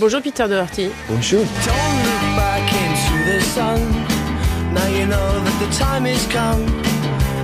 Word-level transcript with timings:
Bonjour 0.00 0.22
Peter 0.22 0.48
Doherty. 0.48 0.88
Bonjour. 1.06 1.44
Don't 1.66 1.96
look 2.02 2.36
back 2.36 2.62
into 2.72 3.30
the 3.30 3.40
sun. 3.42 3.78
Now 4.72 4.86
you 4.86 5.04
know 5.06 5.44
that 5.44 5.56
the 5.60 5.70
time 5.78 6.06
is 6.06 6.26
come. 6.28 6.62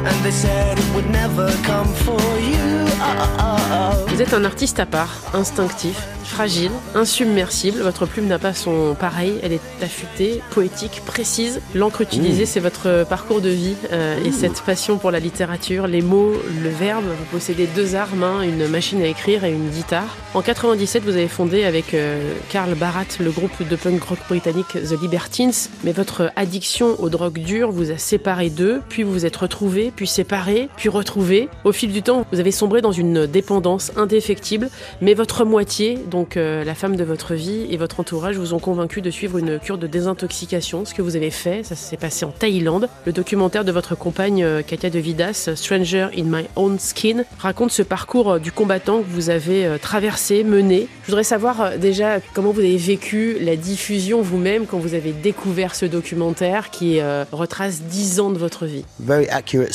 And 0.06 0.24
they 0.24 0.30
said 0.30 0.78
it 0.78 0.94
would 0.94 1.10
never 1.10 1.52
come 1.64 1.86
for 2.06 2.18
you. 2.40 2.86
Oh, 3.00 3.16
oh, 3.18 3.36
oh, 3.38 3.58
oh. 3.70 4.06
Vous 4.08 4.22
êtes 4.22 4.32
un 4.32 4.46
artiste 4.46 4.80
à 4.80 4.86
part, 4.86 5.14
instinctif, 5.34 6.02
fragile, 6.28 6.70
insubmersible. 6.94 7.80
Votre 7.80 8.06
plume 8.06 8.26
n'a 8.26 8.38
pas 8.38 8.54
son 8.54 8.94
pareil. 8.94 9.34
Elle 9.42 9.52
est 9.52 9.60
affûtée, 9.82 10.40
poétique, 10.50 11.02
précise. 11.04 11.60
L'encre 11.74 12.02
utilisée, 12.02 12.46
c'est 12.46 12.60
votre 12.60 13.04
parcours 13.08 13.40
de 13.40 13.48
vie 13.48 13.74
euh, 13.92 14.22
et 14.24 14.30
cette 14.30 14.62
passion 14.62 14.98
pour 14.98 15.10
la 15.10 15.18
littérature, 15.18 15.86
les 15.86 16.02
mots, 16.02 16.34
le 16.62 16.68
verbe. 16.68 17.04
Vous 17.04 17.38
possédez 17.38 17.66
deux 17.66 17.94
armes, 17.94 18.22
hein, 18.22 18.42
une 18.42 18.68
machine 18.68 19.02
à 19.02 19.06
écrire 19.06 19.44
et 19.44 19.52
une 19.52 19.70
guitare. 19.70 20.16
En 20.34 20.42
97, 20.42 21.02
vous 21.02 21.16
avez 21.16 21.28
fondé 21.28 21.64
avec 21.64 21.94
euh, 21.94 22.34
Karl 22.50 22.74
Barat 22.74 23.04
le 23.18 23.30
groupe 23.30 23.66
de 23.66 23.76
punk 23.76 24.02
rock 24.02 24.18
britannique 24.28 24.72
The 24.72 25.00
Libertines. 25.00 25.52
Mais 25.82 25.92
votre 25.92 26.30
addiction 26.36 27.00
aux 27.00 27.08
drogues 27.08 27.38
dures 27.38 27.72
vous 27.72 27.90
a 27.90 27.98
séparé 27.98 28.50
d'eux, 28.50 28.82
puis 28.88 29.02
vous 29.02 29.12
vous 29.12 29.26
êtes 29.26 29.36
retrouvés, 29.36 29.92
puis 29.94 30.06
séparés, 30.06 30.68
puis 30.76 30.88
retrouvés. 30.88 31.48
Au 31.64 31.72
fil 31.72 31.92
du 31.92 32.02
temps, 32.02 32.26
vous 32.30 32.40
avez 32.40 32.50
sombré 32.50 32.82
dans 32.82 32.92
une 32.92 33.26
dépendance 33.26 33.92
indéfectible, 33.96 34.68
mais 35.00 35.14
votre 35.14 35.44
moitié, 35.44 35.98
donc 36.18 36.36
euh, 36.36 36.64
la 36.64 36.74
femme 36.74 36.96
de 36.96 37.04
votre 37.04 37.34
vie 37.34 37.68
et 37.70 37.76
votre 37.76 38.00
entourage 38.00 38.38
vous 38.38 38.52
ont 38.52 38.58
convaincu 38.58 39.00
de 39.00 39.08
suivre 39.08 39.38
une 39.38 39.60
cure 39.60 39.78
de 39.78 39.86
désintoxication, 39.86 40.84
ce 40.84 40.92
que 40.92 41.00
vous 41.00 41.14
avez 41.14 41.30
fait, 41.30 41.62
ça 41.62 41.76
s'est 41.76 41.96
passé 41.96 42.24
en 42.24 42.32
Thaïlande. 42.32 42.88
Le 43.06 43.12
documentaire 43.12 43.64
de 43.64 43.70
votre 43.70 43.94
compagne 43.94 44.42
euh, 44.42 44.62
Katia 44.62 44.90
de 44.90 44.98
Vidas, 44.98 45.50
Stranger 45.54 46.08
in 46.16 46.24
My 46.24 46.46
Own 46.56 46.76
Skin, 46.80 47.22
raconte 47.38 47.70
ce 47.70 47.82
parcours 47.82 48.32
euh, 48.32 48.38
du 48.40 48.50
combattant 48.50 48.98
que 48.98 49.06
vous 49.08 49.30
avez 49.30 49.64
euh, 49.64 49.78
traversé, 49.78 50.42
mené. 50.42 50.88
Je 51.02 51.06
voudrais 51.06 51.22
savoir 51.22 51.60
euh, 51.60 51.76
déjà 51.76 52.18
comment 52.34 52.50
vous 52.50 52.62
avez 52.62 52.78
vécu 52.78 53.36
la 53.40 53.54
diffusion 53.54 54.20
vous-même 54.20 54.66
quand 54.66 54.78
vous 54.78 54.94
avez 54.94 55.12
découvert 55.12 55.76
ce 55.76 55.86
documentaire 55.86 56.70
qui 56.70 56.98
euh, 56.98 57.24
retrace 57.30 57.82
10 57.82 58.18
ans 58.18 58.30
de 58.30 58.38
votre 58.38 58.66
vie. 58.66 58.84
Accurate 59.30 59.72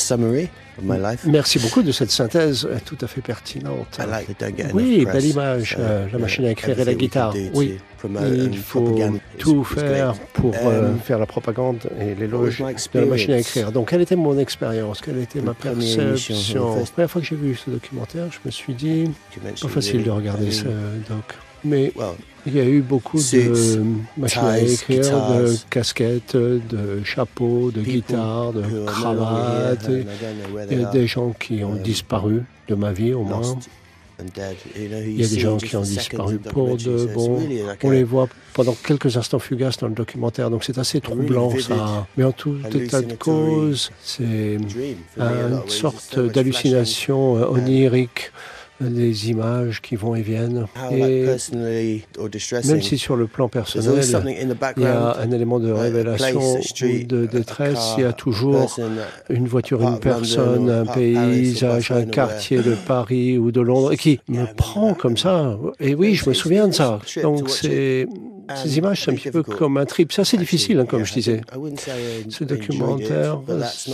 of 0.78 0.84
my 0.84 0.98
life. 0.98 1.24
Merci 1.26 1.58
beaucoup 1.58 1.82
de 1.82 1.92
cette 1.92 2.10
synthèse 2.10 2.66
euh, 2.66 2.78
tout 2.84 2.98
à 3.00 3.06
fait 3.06 3.20
pertinente. 3.20 3.98
I 3.98 4.06
like 4.08 4.74
Oui, 4.74 5.04
belle 5.04 5.24
image, 5.24 5.74
So 5.74 5.80
euh, 5.80 6.06
la 6.12 6.18
machine 6.18 6.44
à 6.44 6.50
écrire 6.50 6.78
et 6.78 6.84
la 6.84 6.94
guitare. 6.94 7.34
Oui, 7.54 7.78
il 8.04 8.58
faut 8.58 8.96
tout 9.38 9.64
faire 9.64 10.14
pour 10.32 10.54
euh, 10.54 10.74
Um, 10.74 10.98
faire 10.98 11.18
la 11.18 11.26
propagande 11.26 11.88
et 12.00 12.14
l'éloge 12.14 12.58
de 12.58 13.00
la 13.00 13.06
machine 13.06 13.32
à 13.32 13.38
écrire. 13.38 13.70
Donc, 13.70 13.90
quelle 13.90 14.00
était 14.00 14.16
mon 14.16 14.38
expérience? 14.38 15.00
Quelle 15.00 15.18
était 15.18 15.40
ma 15.40 15.54
perception? 15.54 16.76
La 16.76 16.84
première 16.84 17.10
fois 17.10 17.20
que 17.20 17.26
j'ai 17.26 17.36
vu 17.36 17.54
ce 17.54 17.70
documentaire, 17.70 18.26
je 18.30 18.38
me 18.44 18.50
suis 18.50 18.74
dit, 18.74 19.10
pas 19.60 19.68
facile 19.68 20.02
de 20.02 20.10
regarder 20.10 20.50
ce 20.50 20.64
doc. 20.64 21.36
Mais 21.64 21.92
il 22.46 22.54
y 22.56 22.60
a 22.60 22.64
eu 22.64 22.80
beaucoup 22.82 23.18
de 23.18 23.82
machines 24.16 24.42
à 24.44 24.60
écrire, 24.60 25.00
de 25.02 25.56
casquettes, 25.70 26.36
de 26.36 27.02
chapeaux, 27.04 27.70
de 27.70 27.80
guitares, 27.80 28.52
de 28.52 28.84
cravates. 28.86 29.88
Et- 30.70 30.84
are, 30.84 30.90
des 30.92 31.06
gens 31.06 31.30
qui 31.38 31.64
ont 31.64 31.72
Um, 31.74 31.82
disparu 31.82 32.42
de 32.68 32.74
ma 32.74 32.92
vie 32.92 33.12
au 33.14 33.22
moins. 33.24 33.58
Il 34.76 35.20
y 35.20 35.24
a 35.24 35.28
des 35.28 35.40
gens 35.40 35.56
qui 35.56 35.74
ont 35.76 35.82
disparu 35.82 36.38
pour 36.38 36.76
de 36.76 37.08
bon. 37.12 37.40
On 37.82 37.90
les 37.90 38.04
voit 38.04 38.28
pendant 38.52 38.74
quelques 38.74 39.16
instants 39.16 39.40
fugaces 39.40 39.78
dans 39.78 39.88
le 39.88 39.94
documentaire, 39.94 40.50
donc 40.50 40.62
c'est 40.64 40.78
assez 40.78 41.00
troublant 41.00 41.50
ça. 41.58 42.06
Mais 42.16 42.22
en 42.24 42.30
tout 42.32 42.56
état 42.74 43.02
de 43.02 43.14
cause, 43.14 43.90
c'est 44.02 44.54
une 44.58 45.68
sorte 45.68 46.18
d'hallucination 46.18 47.38
euh, 47.38 47.46
onirique, 47.48 48.30
des 48.80 49.30
images 49.30 49.80
qui 49.80 49.96
vont 49.96 50.14
et 50.14 50.22
viennent. 50.22 50.66
Et 50.90 51.26
même 52.64 52.82
si 52.82 52.98
sur 52.98 53.16
le 53.16 53.26
plan 53.26 53.48
personnel, 53.48 54.04
il 54.76 54.82
y 54.82 54.86
a 54.86 55.16
un 55.18 55.30
élément 55.30 55.60
de 55.60 55.70
révélation 55.70 56.40
ou 56.40 57.04
de 57.04 57.26
détresse, 57.26 57.94
il 57.98 58.02
y 58.02 58.06
a 58.06 58.12
toujours 58.12 58.76
une 59.30 59.46
voiture, 59.46 59.82
une 59.82 59.98
personne, 59.98 60.70
un 60.70 60.86
paysage, 60.86 61.90
un 61.90 62.04
quartier 62.04 62.58
de 62.58 62.74
Paris 62.86 63.38
ou 63.38 63.52
de 63.52 63.60
Londres 63.60 63.94
qui 63.94 64.20
me 64.28 64.46
prend 64.54 64.94
comme 64.94 65.16
ça. 65.16 65.58
Et 65.80 65.94
oui, 65.94 66.14
je 66.14 66.28
me 66.28 66.34
souviens 66.34 66.68
de 66.68 66.72
ça. 66.72 67.00
Donc 67.22 67.48
c'est 67.50 68.06
ces 68.54 68.78
images, 68.78 69.04
c'est 69.04 69.10
un 69.10 69.14
petit 69.14 69.30
peu 69.30 69.42
comme 69.42 69.76
un 69.78 69.84
trip. 69.84 70.12
C'est 70.12 70.22
assez 70.22 70.36
difficile, 70.36 70.78
hein, 70.80 70.86
comme 70.86 71.04
je 71.04 71.12
disais. 71.12 71.40
I 71.54 72.30
Ce 72.30 72.44
documentaire, 72.44 73.40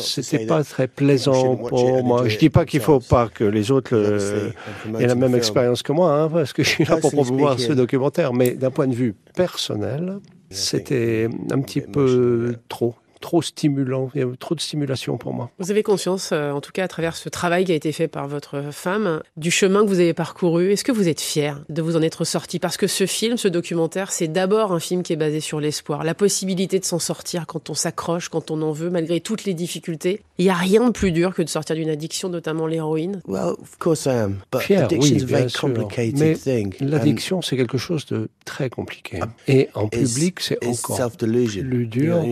c'était 0.02 0.46
pas 0.46 0.64
très 0.64 0.88
plaisant 0.88 1.56
pour 1.56 2.04
moi. 2.04 2.28
Je 2.28 2.38
dis 2.38 2.50
pas 2.50 2.64
qu'il 2.64 2.80
faut 2.80 3.00
pas 3.00 3.28
que 3.28 3.44
les 3.44 3.70
autres 3.70 3.94
le- 3.96 4.52
aient 4.98 5.06
la 5.06 5.14
même 5.14 5.34
expérience 5.34 5.82
que 5.82 5.92
moi, 5.92 6.12
hein, 6.20 6.28
parce 6.28 6.52
que 6.52 6.62
je 6.62 6.68
suis 6.68 6.84
là 6.84 6.96
pour 6.96 7.10
promouvoir 7.12 7.58
ce 7.60 7.72
documentaire. 7.72 8.32
Mais 8.32 8.50
d'un 8.52 8.70
point 8.70 8.86
de 8.88 8.94
vue 8.94 9.14
personnel, 9.34 10.18
c'était 10.50 11.28
un 11.52 11.60
petit 11.60 11.80
peu 11.80 12.56
trop, 12.68 12.94
trop 13.20 13.42
stimulant. 13.42 14.10
Il 14.14 14.20
y 14.20 14.25
avait 14.25 14.36
trop 14.36 14.54
de 14.54 14.60
stimulation 14.60 15.19
pour 15.19 15.32
moi. 15.32 15.50
Vous 15.58 15.70
avez 15.70 15.82
conscience, 15.82 16.31
euh, 16.32 16.50
en 16.53 16.60
tout 16.60 16.72
cas 16.72 16.84
à 16.84 16.88
travers 16.88 17.16
ce 17.16 17.28
travail 17.28 17.64
qui 17.64 17.72
a 17.72 17.75
été 17.75 17.92
fait 17.92 18.08
par 18.08 18.28
votre 18.28 18.72
femme, 18.72 19.22
du 19.36 19.50
chemin 19.50 19.82
que 19.82 19.88
vous 19.88 20.00
avez 20.00 20.14
parcouru. 20.14 20.72
Est-ce 20.72 20.84
que 20.84 20.92
vous 20.92 21.08
êtes 21.08 21.20
fier 21.20 21.62
de 21.69 21.82
vous 21.82 21.97
en 21.97 22.03
être 22.03 22.25
sorti 22.25 22.59
Parce 22.59 22.76
que 22.76 22.86
ce 22.86 23.06
film, 23.06 23.36
ce 23.36 23.48
documentaire, 23.48 24.10
c'est 24.12 24.28
d'abord 24.28 24.72
un 24.72 24.80
film 24.80 25.03
qui 25.03 25.12
est 25.12 25.16
basé 25.16 25.41
sur 25.41 25.60
l'espoir, 25.60 26.04
la 26.04 26.14
possibilité 26.14 26.78
de 26.78 26.84
s'en 26.84 26.98
sortir 26.98 27.47
quand 27.47 27.70
on 27.70 27.75
s'accroche, 27.75 28.28
quand 28.28 28.50
on 28.50 28.62
en 28.62 28.72
veut, 28.72 28.91
malgré 28.91 29.20
toutes 29.20 29.44
les 29.44 29.54
difficultés. 29.54 30.22
Il 30.38 30.44
n'y 30.44 30.50
a 30.50 30.54
rien 30.54 30.86
de 30.86 30.92
plus 30.92 31.12
dur 31.12 31.34
que 31.34 31.42
de 31.42 31.48
sortir 31.48 31.76
d'une 31.76 31.91
addiction, 31.91 32.28
notamment 32.30 32.66
l'héroïne. 32.66 33.20
Well, 33.28 33.54
of 33.60 33.78
course 33.78 34.06
I 34.06 34.10
am, 34.10 34.38
but 34.50 34.62
Fier, 34.62 34.84
addiction's 34.84 35.25
oui, 35.25 35.34
a 35.34 35.38
very 35.38 35.53
complicated 35.53 36.19
Mais 36.19 36.34
thing. 36.34 36.75
and 36.80 36.86
L'addiction, 36.88 37.42
c'est 37.42 37.56
quelque 37.56 37.78
chose 37.78 38.06
de 38.06 38.28
très 38.44 38.70
compliqué. 38.70 39.20
Et 39.47 39.69
en 39.75 39.88
public, 39.88 40.41
c'est 40.41 40.59
it's 40.62 40.82
encore 40.84 40.97
self-delusion. 40.97 41.62
plus 41.69 41.86
dur. 41.86 42.25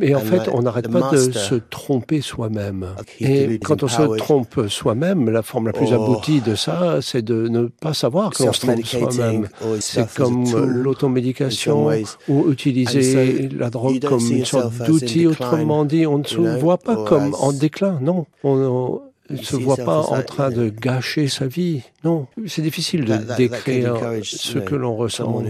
Et 0.00 0.14
en 0.14 0.20
fait, 0.28 0.50
on 0.52 0.62
n'arrête 0.62 0.90
pas 0.90 1.10
de 1.10 1.30
se 1.32 1.54
tromper 1.56 2.20
soi-même. 2.20 2.86
he's 3.18 3.28
Et 3.28 3.58
quand 3.58 3.82
on 3.82 3.88
se 3.88 4.16
trompe 4.16 4.68
soi-même, 4.68 5.30
la 5.30 5.42
forme 5.42 5.66
la 5.66 5.72
plus 5.72 5.88
Oh. 5.90 6.02
aboutie 6.02 6.40
de 6.40 6.54
ça, 6.54 6.98
c'est 7.00 7.22
de 7.22 7.48
ne 7.48 7.66
pas 7.66 7.94
savoir 7.94 8.30
que 8.30 8.42
l'on 8.42 8.52
se 8.52 8.60
trompe 8.60 8.84
soi-même. 8.84 9.48
or 9.62 9.76
C'est 9.80 10.12
comme 10.14 10.44
l'automédication 10.66 11.88
ou 12.28 12.50
utiliser 12.50 13.48
la 13.48 13.70
drogue 13.70 14.00
comme 14.00 14.20
une 14.30 14.44
sorte 14.44 14.74
d'outil. 14.86 15.26
Autrement 15.26 15.84
dit, 15.84 16.06
on 16.06 16.18
ne 16.18 16.24
se 16.24 16.36
voit 16.36 16.78
pas 16.78 16.96
or 16.96 17.04
comme 17.04 17.34
en 17.34 17.52
déclin. 17.52 17.98
Non, 18.00 18.26
on 18.44 19.00
ne 19.30 19.36
se 19.42 19.56
voit 19.56 19.76
pas 19.76 19.98
as 19.98 20.10
en 20.10 20.22
train 20.22 20.50
de 20.50 20.68
gâcher 20.68 21.28
sa 21.28 21.46
vie. 21.46 21.82
Non, 22.04 22.26
c'est 22.46 22.62
difficile 22.62 23.04
de 23.04 23.16
that- 23.16 23.18
that 23.18 23.34
could 23.34 23.50
décrire 23.50 23.96
ce 24.22 24.58
que 24.58 24.74
l'on 24.74 24.96
ressent. 24.96 25.42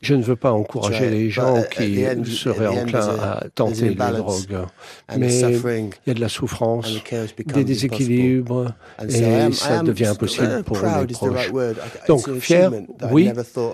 Je 0.00 0.14
ne 0.14 0.22
veux 0.22 0.36
pas 0.36 0.52
encourager 0.52 1.10
les 1.10 1.30
gens 1.30 1.56
at 1.56 1.62
qui 1.64 2.04
seraient 2.26 2.66
enclins 2.66 3.16
à 3.20 3.44
tenter 3.54 3.90
les 3.90 3.94
drogues. 3.94 4.66
Mais 5.16 5.40
il 5.40 5.90
y 6.06 6.10
a 6.10 6.14
de 6.14 6.20
la 6.20 6.28
souffrance, 6.28 6.88
des 7.44 7.64
déséquilibres, 7.64 8.72
et 9.08 9.52
ça 9.52 9.82
devient 9.82 10.04
uh, 10.04 10.08
impossible 10.08 10.62
pour 10.64 10.78
proud 10.78 11.08
les 11.08 11.14
proches. 11.14 11.52
Donc, 12.08 12.30
fier, 12.38 12.70
oui, 13.10 13.30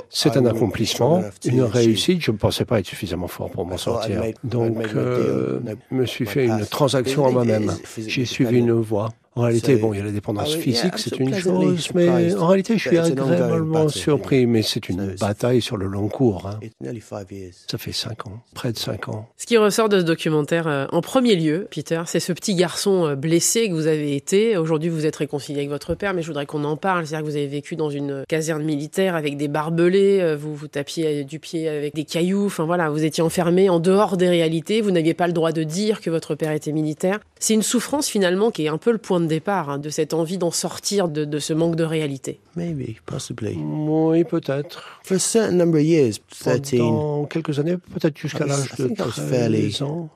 c'est 0.08 0.36
un 0.36 0.46
accomplissement, 0.46 1.22
une 1.44 1.62
réussite. 1.62 2.22
Je 2.22 2.30
ne 2.30 2.36
pensais 2.36 2.64
pas 2.64 2.80
être 2.80 2.86
suffisamment 2.86 3.28
fort 3.28 3.50
pour 3.50 3.66
m'en 3.66 3.76
sortir. 3.76 4.22
Donc, 4.44 4.76
my 4.76 4.84
euh, 4.96 5.60
je 5.90 5.94
me 5.96 6.06
suis 6.06 6.26
fait 6.26 6.46
une 6.46 6.64
transaction 6.66 7.26
à 7.26 7.30
moi-même. 7.30 7.72
J'ai 8.06 8.24
suivi 8.24 8.58
une 8.58 8.72
voie. 8.72 9.10
En 9.36 9.42
réalité, 9.42 9.76
bon, 9.76 9.94
il 9.94 9.98
y 9.98 10.00
a 10.00 10.04
la 10.04 10.10
dépendance 10.10 10.54
mean, 10.54 10.60
physique, 10.60 10.94
c'est 10.96 11.16
une 11.18 11.32
chose, 11.36 11.88
mais 11.94 12.34
en 12.34 12.48
réalité, 12.48 12.76
je 12.78 12.88
suis 12.88 12.98
agréablement 12.98 13.84
battle, 13.84 13.96
surpris. 13.96 14.46
Mais 14.46 14.62
c'est 14.62 14.88
une 14.88 15.14
bataille 15.20 15.62
sur 15.62 15.76
le 15.76 15.86
long 15.86 16.08
cours. 16.08 16.48
hein. 16.48 16.58
It's 16.62 16.74
nearly 16.80 17.00
five 17.00 17.30
years. 17.30 17.54
Ça 17.70 17.78
fait 17.78 17.92
cinq 17.92 18.26
ans, 18.26 18.42
près 18.54 18.72
de 18.72 18.78
cinq 18.78 19.08
ans. 19.08 19.28
Ce 19.36 19.46
qui 19.46 19.56
ressort 19.56 19.88
de 19.88 20.00
ce 20.00 20.04
documentaire, 20.04 20.66
euh, 20.66 20.86
en 20.90 21.00
premier 21.00 21.36
lieu, 21.36 21.68
Peter, 21.70 22.02
c'est 22.06 22.18
ce 22.18 22.32
petit 22.32 22.56
garçon 22.56 23.06
euh, 23.06 23.14
blessé 23.14 23.68
que 23.68 23.74
vous 23.74 23.86
avez 23.86 24.16
été. 24.16 24.56
Aujourd'hui, 24.56 24.88
vous 24.88 25.06
êtes 25.06 25.16
réconcilié 25.16 25.60
avec 25.60 25.70
votre 25.70 25.94
père, 25.94 26.12
mais 26.12 26.22
je 26.22 26.26
voudrais 26.26 26.46
qu'on 26.46 26.64
en 26.64 26.76
parle. 26.76 27.06
C'est-à-dire 27.06 27.24
que 27.24 27.30
vous 27.30 27.36
avez 27.36 27.46
vécu 27.46 27.76
dans 27.76 27.90
une 27.90 28.24
caserne 28.28 28.64
militaire 28.64 29.14
avec 29.14 29.36
des 29.36 29.46
barbelés, 29.46 30.18
euh, 30.20 30.36
vous 30.36 30.56
vous 30.56 30.66
tapiez 30.66 31.22
du 31.22 31.38
pied 31.38 31.68
avec 31.68 31.94
des 31.94 32.04
cailloux. 32.04 32.46
Enfin 32.46 32.64
voilà, 32.64 32.90
vous 32.90 33.04
étiez 33.04 33.22
enfermé 33.22 33.68
en 33.70 33.78
dehors 33.78 34.16
des 34.16 34.28
réalités. 34.28 34.80
Vous 34.80 34.90
n'aviez 34.90 35.14
pas 35.14 35.28
le 35.28 35.32
droit 35.32 35.52
de 35.52 35.62
dire 35.62 36.00
que 36.00 36.10
votre 36.10 36.34
père 36.34 36.50
était 36.50 36.72
militaire. 36.72 37.20
C'est 37.38 37.54
une 37.54 37.62
souffrance 37.62 38.08
finalement 38.08 38.50
qui 38.50 38.64
est 38.64 38.68
un 38.68 38.76
peu 38.78 38.90
le 38.90 38.98
point 38.98 39.19
de 39.20 39.26
départ 39.26 39.70
hein, 39.70 39.78
de 39.78 39.90
cette 39.90 40.14
envie 40.14 40.38
d'en 40.38 40.50
sortir 40.50 41.08
de, 41.08 41.24
de 41.24 41.38
ce 41.38 41.52
manque 41.52 41.76
de 41.76 41.84
réalité. 41.84 42.40
Maybe, 42.56 42.96
possibly. 43.06 43.56
Oui, 43.56 44.24
peut-être. 44.24 45.00
For 45.04 45.16
a 45.16 45.20
certain 45.20 45.52
number 45.56 45.80
of 45.80 45.86
years, 45.86 46.18
13, 46.40 46.60
Pendant 46.78 47.24
quelques 47.26 47.58
années, 47.58 47.76
peut-être 47.76 48.18
jusqu'à 48.18 48.46
I 48.46 48.48
was- 48.50 48.56
l'âge 48.56 48.70
de 48.76 48.86
think 48.86 48.98
I 48.98 49.02
was 49.02 49.10
13 49.12 49.28
fairly- 49.28 49.82
ans, 49.82 50.10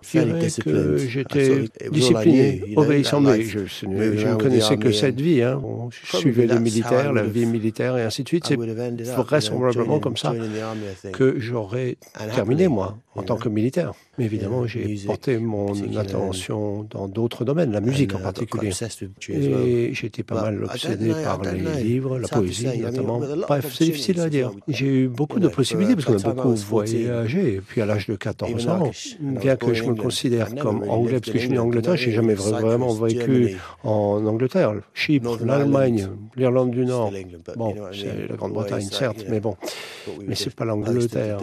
j'étais 1.09 1.65
discipliné, 1.91 2.63
obéissant. 2.77 3.23
that 3.23 3.31
Mais 3.31 3.39
life, 3.39 3.57
je, 3.69 3.87
ne 3.87 4.35
connaissais 4.37 4.77
que 4.77 4.93
cette 4.93 5.21
vie. 5.21 5.43
Hein. 5.43 5.61
Probably 5.61 5.93
suivais 6.21 6.47
les 6.47 6.59
militaires, 6.59 7.13
la 7.13 7.23
would 7.23 7.33
vie 7.33 7.45
have- 7.45 7.51
militaire 7.53 7.97
et 7.97 8.03
ainsi 8.03 8.23
de 8.23 8.29
suite. 8.29 8.51
I 8.51 8.57
C'est 9.05 9.15
vraisemblablement 9.17 9.99
comme 10.01 10.17
ça 10.17 10.33
que 11.13 11.37
j'aurais 11.39 11.97
terminé, 12.35 12.69
moi, 12.69 12.97
en 13.15 13.23
tant 13.23 13.37
que 13.37 13.49
militaire. 13.49 13.93
Mais 14.19 14.27
évidemment, 14.27 14.67
j'ai 14.67 14.97
porté 15.07 15.39
mon 15.39 15.73
attention 15.97 16.87
dans 16.91 17.09
d'autres 17.09 17.45
domaines, 17.45 17.73
la 17.73 17.81
musique 17.81 18.15
en 18.15 18.21
particulier. 18.21 18.71
Et 19.29 19.93
j'étais 19.93 20.23
pas 20.23 20.43
mal 20.43 20.65
obsédé 20.65 21.13
par 21.25 21.43
les 21.43 21.83
livres, 21.83 22.19
la 22.19 22.29
poésie 22.29 22.79
notamment. 22.79 23.21
Bref, 23.49 23.75
c'est 23.75 23.87
difficile 23.87 24.21
à 24.21 24.29
dire. 24.29 24.53
J'ai 24.69 24.87
eu 24.87 25.09
beaucoup 25.09 25.41
de 25.41 25.49
possibilités 25.49 25.97
parce 25.97 26.07
qu'on 26.07 26.31
a 26.31 26.33
beaucoup 26.33 26.55
voyagé. 26.55 27.55
Et 27.55 27.61
puis 27.61 27.81
à 27.81 27.87
l'âge 27.87 28.07
de 28.07 28.15
14 28.15 28.69
ans, 28.69 28.91
bien 29.21 29.57
que 29.57 29.75
je 29.75 29.83
me 29.85 29.95
considère 29.95 30.55
comme 30.55 30.89
anglais, 30.89 31.19
parce 31.21 31.33
que 31.33 31.39
je 31.39 31.45
suis 31.45 31.51
né 31.51 31.59
en 31.59 31.65
Angleterre, 31.65 31.97
j'ai 31.97 32.13
jamais 32.13 32.35
vraiment 32.35 32.93
vécu 32.93 33.57
en 33.83 34.25
Angleterre. 34.27 34.75
Chypre, 34.93 35.39
l'Allemagne, 35.45 36.09
l'Irlande 36.37 36.71
du 36.71 36.87
Nord. 36.87 37.13
Bon, 37.57 37.75
c'est 37.93 38.29
la 38.29 38.37
Grande-Bretagne, 38.37 38.89
certes, 38.91 39.25
mais 39.29 39.41
bon. 39.41 39.57
Mais 40.25 40.37
c'est 40.37 40.55
pas 40.55 40.65
l'Angleterre, 40.65 41.39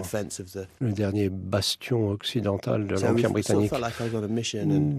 le 0.79 0.91
dernier 0.93 1.29
bastion 1.29 2.11
occidental 2.11 2.60
de 2.67 2.95
l'Empire 3.01 3.31
britannique. 3.31 3.71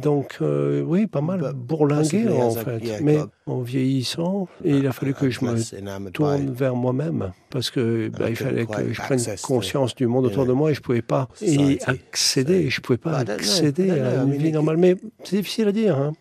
Donc, 0.00 0.38
euh, 0.40 0.82
oui, 0.82 1.06
pas 1.06 1.20
mal 1.20 1.52
bourlingué 1.54 2.28
en 2.28 2.50
fait. 2.50 3.00
Mais 3.02 3.18
en 3.46 3.60
vieillissant, 3.60 4.48
il 4.64 4.86
a 4.86 4.92
fallu 4.92 5.14
que 5.14 5.30
je 5.30 5.44
me 5.44 6.10
tourne 6.10 6.50
vers 6.50 6.74
moi-même 6.74 7.32
parce 7.50 7.70
que 7.70 8.08
bah, 8.08 8.30
il 8.30 8.36
fallait 8.36 8.66
que 8.66 8.92
je 8.92 9.00
prenne 9.00 9.20
conscience 9.42 9.94
du 9.94 10.06
monde 10.06 10.26
autour 10.26 10.46
de 10.46 10.52
moi 10.52 10.70
et 10.70 10.74
je 10.74 10.80
pouvais 10.80 11.02
pas 11.02 11.28
y 11.40 11.78
accéder. 11.86 12.70
Je 12.70 12.80
pouvais 12.80 12.98
pas 12.98 13.18
accéder 13.18 13.90
à 13.90 14.22
une 14.22 14.36
vie 14.36 14.52
normale. 14.52 14.76
Mais 14.76 14.96
c'est 15.24 15.36
difficile 15.36 15.68
à 15.68 15.72
dire. 15.72 15.98
Hein. 15.98 16.12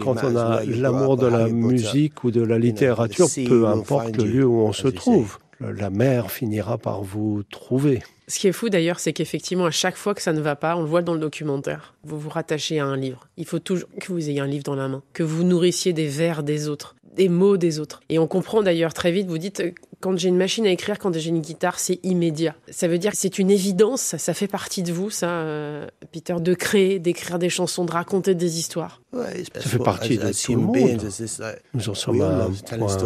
Quand 0.00 0.22
on 0.24 0.36
a 0.36 0.64
l'amour 0.64 1.16
de 1.16 1.26
la 1.26 1.48
musique 1.48 2.24
ou 2.24 2.30
de 2.30 2.42
la 2.42 2.58
littérature, 2.58 3.26
peu 3.46 3.66
importe 3.66 4.16
le 4.16 4.24
lieu 4.24 4.46
où 4.46 4.60
on 4.60 4.72
se 4.72 4.88
trouve, 4.88 5.38
la 5.60 5.90
mer 5.90 6.30
finira 6.30 6.78
par 6.78 7.02
vous 7.02 7.42
trouver. 7.50 8.02
Ce 8.28 8.40
qui 8.40 8.48
est 8.48 8.52
fou 8.52 8.68
d'ailleurs, 8.68 8.98
c'est 8.98 9.12
qu'effectivement, 9.12 9.66
à 9.66 9.70
chaque 9.70 9.96
fois 9.96 10.14
que 10.14 10.20
ça 10.22 10.32
ne 10.32 10.40
va 10.40 10.56
pas, 10.56 10.76
on 10.76 10.80
le 10.80 10.88
voit 10.88 11.02
dans 11.02 11.14
le 11.14 11.20
documentaire, 11.20 11.94
vous 12.02 12.18
vous 12.18 12.28
rattachez 12.28 12.80
à 12.80 12.84
un 12.84 12.96
livre. 12.96 13.28
Il 13.36 13.46
faut 13.46 13.60
toujours 13.60 13.88
que 14.00 14.12
vous 14.12 14.28
ayez 14.28 14.40
un 14.40 14.46
livre 14.46 14.64
dans 14.64 14.74
la 14.74 14.88
main, 14.88 15.02
que 15.12 15.22
vous 15.22 15.44
nourrissiez 15.44 15.92
des 15.92 16.08
vers 16.08 16.42
des 16.42 16.68
autres, 16.68 16.95
des 17.16 17.28
mots 17.28 17.56
des 17.56 17.80
autres. 17.80 18.00
Et 18.08 18.18
on 18.18 18.26
comprend 18.26 18.62
d'ailleurs 18.62 18.94
très 18.94 19.10
vite, 19.10 19.26
vous 19.28 19.38
dites, 19.38 19.62
quand 20.00 20.16
j'ai 20.18 20.28
une 20.28 20.36
machine 20.36 20.66
à 20.66 20.70
écrire, 20.70 20.98
quand 20.98 21.12
j'ai 21.16 21.30
une 21.30 21.40
guitare, 21.40 21.78
c'est 21.78 21.98
immédiat. 22.02 22.54
Ça 22.68 22.86
veut 22.86 22.98
dire 22.98 23.12
que 23.12 23.16
c'est 23.16 23.38
une 23.38 23.50
évidence, 23.50 24.16
ça, 24.16 24.34
fait 24.34 24.46
partie 24.46 24.82
de 24.82 24.92
vous, 24.92 25.10
ça, 25.10 25.30
euh, 25.30 25.86
Peter, 26.12 26.36
de 26.38 26.54
créer, 26.54 26.98
d'écrire 26.98 27.38
des 27.38 27.48
chansons, 27.48 27.84
de 27.84 27.92
raconter 27.92 28.34
des 28.34 28.58
histoires. 28.58 29.00
Ça 29.12 29.60
fait 29.60 29.78
partie 29.78 30.18
de 30.18 30.30
tout 30.30 30.54
le 30.54 30.60
monde. 30.60 31.08
Nous 31.74 31.88
en 31.88 31.94
sommes 31.94 32.20
à 32.20 32.44
un 32.44 32.78
point 32.78 32.96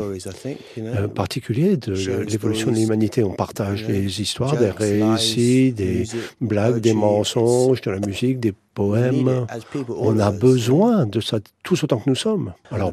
euh, 0.78 1.08
particulier 1.08 1.76
de 1.76 1.92
l'évolution 2.24 2.70
de 2.70 2.76
l'humanité. 2.76 3.22
On 3.22 3.32
partage 3.32 3.86
des 3.86 4.20
histoires, 4.20 4.56
des 4.56 4.70
récits, 4.70 5.72
des 5.72 6.04
blagues, 6.40 6.80
des 6.80 6.94
mensonges, 6.94 7.80
de 7.80 7.90
la 7.90 8.00
musique, 8.00 8.40
des 8.40 8.54
poèmes. 8.74 9.46
On 9.88 10.18
a 10.18 10.30
besoin 10.30 11.06
de 11.06 11.20
ça 11.20 11.38
tous 11.62 11.84
autant 11.84 11.98
que 11.98 12.08
nous 12.08 12.16
sommes. 12.16 12.52
Alors, 12.70 12.92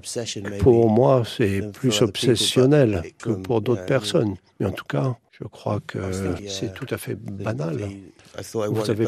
pour 0.59 0.89
moi, 0.89 1.24
c'est 1.25 1.71
plus 1.71 2.01
obsessionnel 2.01 3.03
que 3.19 3.31
pour 3.31 3.62
d'autres 3.62 3.85
personnes. 3.85 4.35
Mais 4.59 4.65
en 4.65 4.71
tout 4.71 4.85
cas, 4.85 5.15
je 5.31 5.44
crois 5.44 5.79
que 5.85 6.00
c'est 6.47 6.74
tout 6.74 6.88
à 6.89 6.97
fait 6.97 7.15
banal. 7.15 7.89
Vous 8.69 8.89
avez 8.89 9.07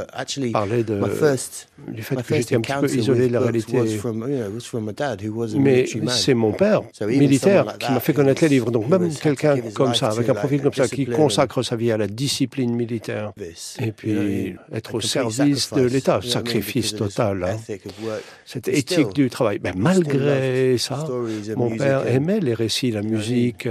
parlé 0.52 0.84
de, 0.84 1.00
du 1.88 2.02
fait 2.02 2.16
que 2.16 2.36
j'étais 2.36 2.56
un 2.56 2.62
petit 2.62 2.74
peu 2.80 2.90
isolé 2.90 3.28
de 3.28 3.34
la 3.34 3.40
réalité. 3.42 3.78
Mais 5.56 5.86
c'est 6.10 6.34
mon 6.34 6.52
père, 6.52 6.82
militaire, 7.08 7.78
qui 7.78 7.92
m'a 7.92 8.00
fait 8.00 8.14
connaître 8.14 8.42
les 8.44 8.50
livres. 8.50 8.72
Donc 8.72 8.88
même 8.90 9.14
quelqu'un 9.14 9.58
comme 9.74 9.94
ça, 9.94 10.10
avec 10.10 10.30
un 10.30 10.34
profil 10.34 10.62
comme 10.62 10.74
ça, 10.74 10.88
qui 10.88 11.06
consacre 11.06 11.62
sa 11.64 11.76
vie 11.76 11.92
à 11.92 11.98
la 11.98 12.08
discipline 12.08 12.74
militaire, 12.74 13.34
et 13.80 13.92
puis 13.92 14.56
être 14.74 14.96
au 14.96 15.02
service 15.02 15.72
de 15.74 15.84
l'État, 15.84 16.20
sacrifice 16.24 16.96
total, 16.96 17.44
hein. 17.44 17.58
cette 18.46 18.68
éthique 18.68 19.14
du 19.14 19.30
travail. 19.30 19.60
Mais 19.64 19.74
malgré 19.76 20.78
ça, 20.78 21.08
mon 21.56 21.76
père 21.76 22.08
aimait 22.08 22.40
les 22.40 22.54
récits, 22.54 22.92
la 22.92 23.02
musique. 23.02 23.68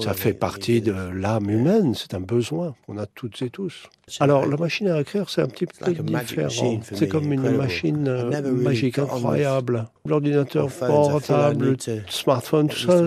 Ça 0.00 0.14
fait 0.14 0.32
partie 0.32 0.80
de 0.80 0.94
l'âme 1.14 1.50
humaine, 1.50 1.94
c'est 1.94 2.14
un 2.14 2.20
besoin 2.20 2.74
qu'on 2.86 2.98
a 2.98 3.06
toutes 3.06 3.42
et 3.42 3.50
tous. 3.50 3.84
Alors, 4.20 4.46
la 4.46 4.56
machine 4.56 4.88
à 4.88 5.00
écrire, 5.00 5.30
c'est 5.30 5.40
un 5.40 5.46
petit 5.46 5.66
peu 5.66 5.92
différent. 5.92 6.80
C'est 6.82 7.08
comme 7.08 7.32
une 7.32 7.56
machine 7.56 8.06
euh, 8.06 8.52
magique, 8.52 8.98
incroyable. 8.98 9.86
L'ordinateur 10.06 10.68
portable, 10.68 11.70
le 11.70 11.76
smartphone, 12.08 12.68
tout 12.68 12.76
ça, 12.76 13.02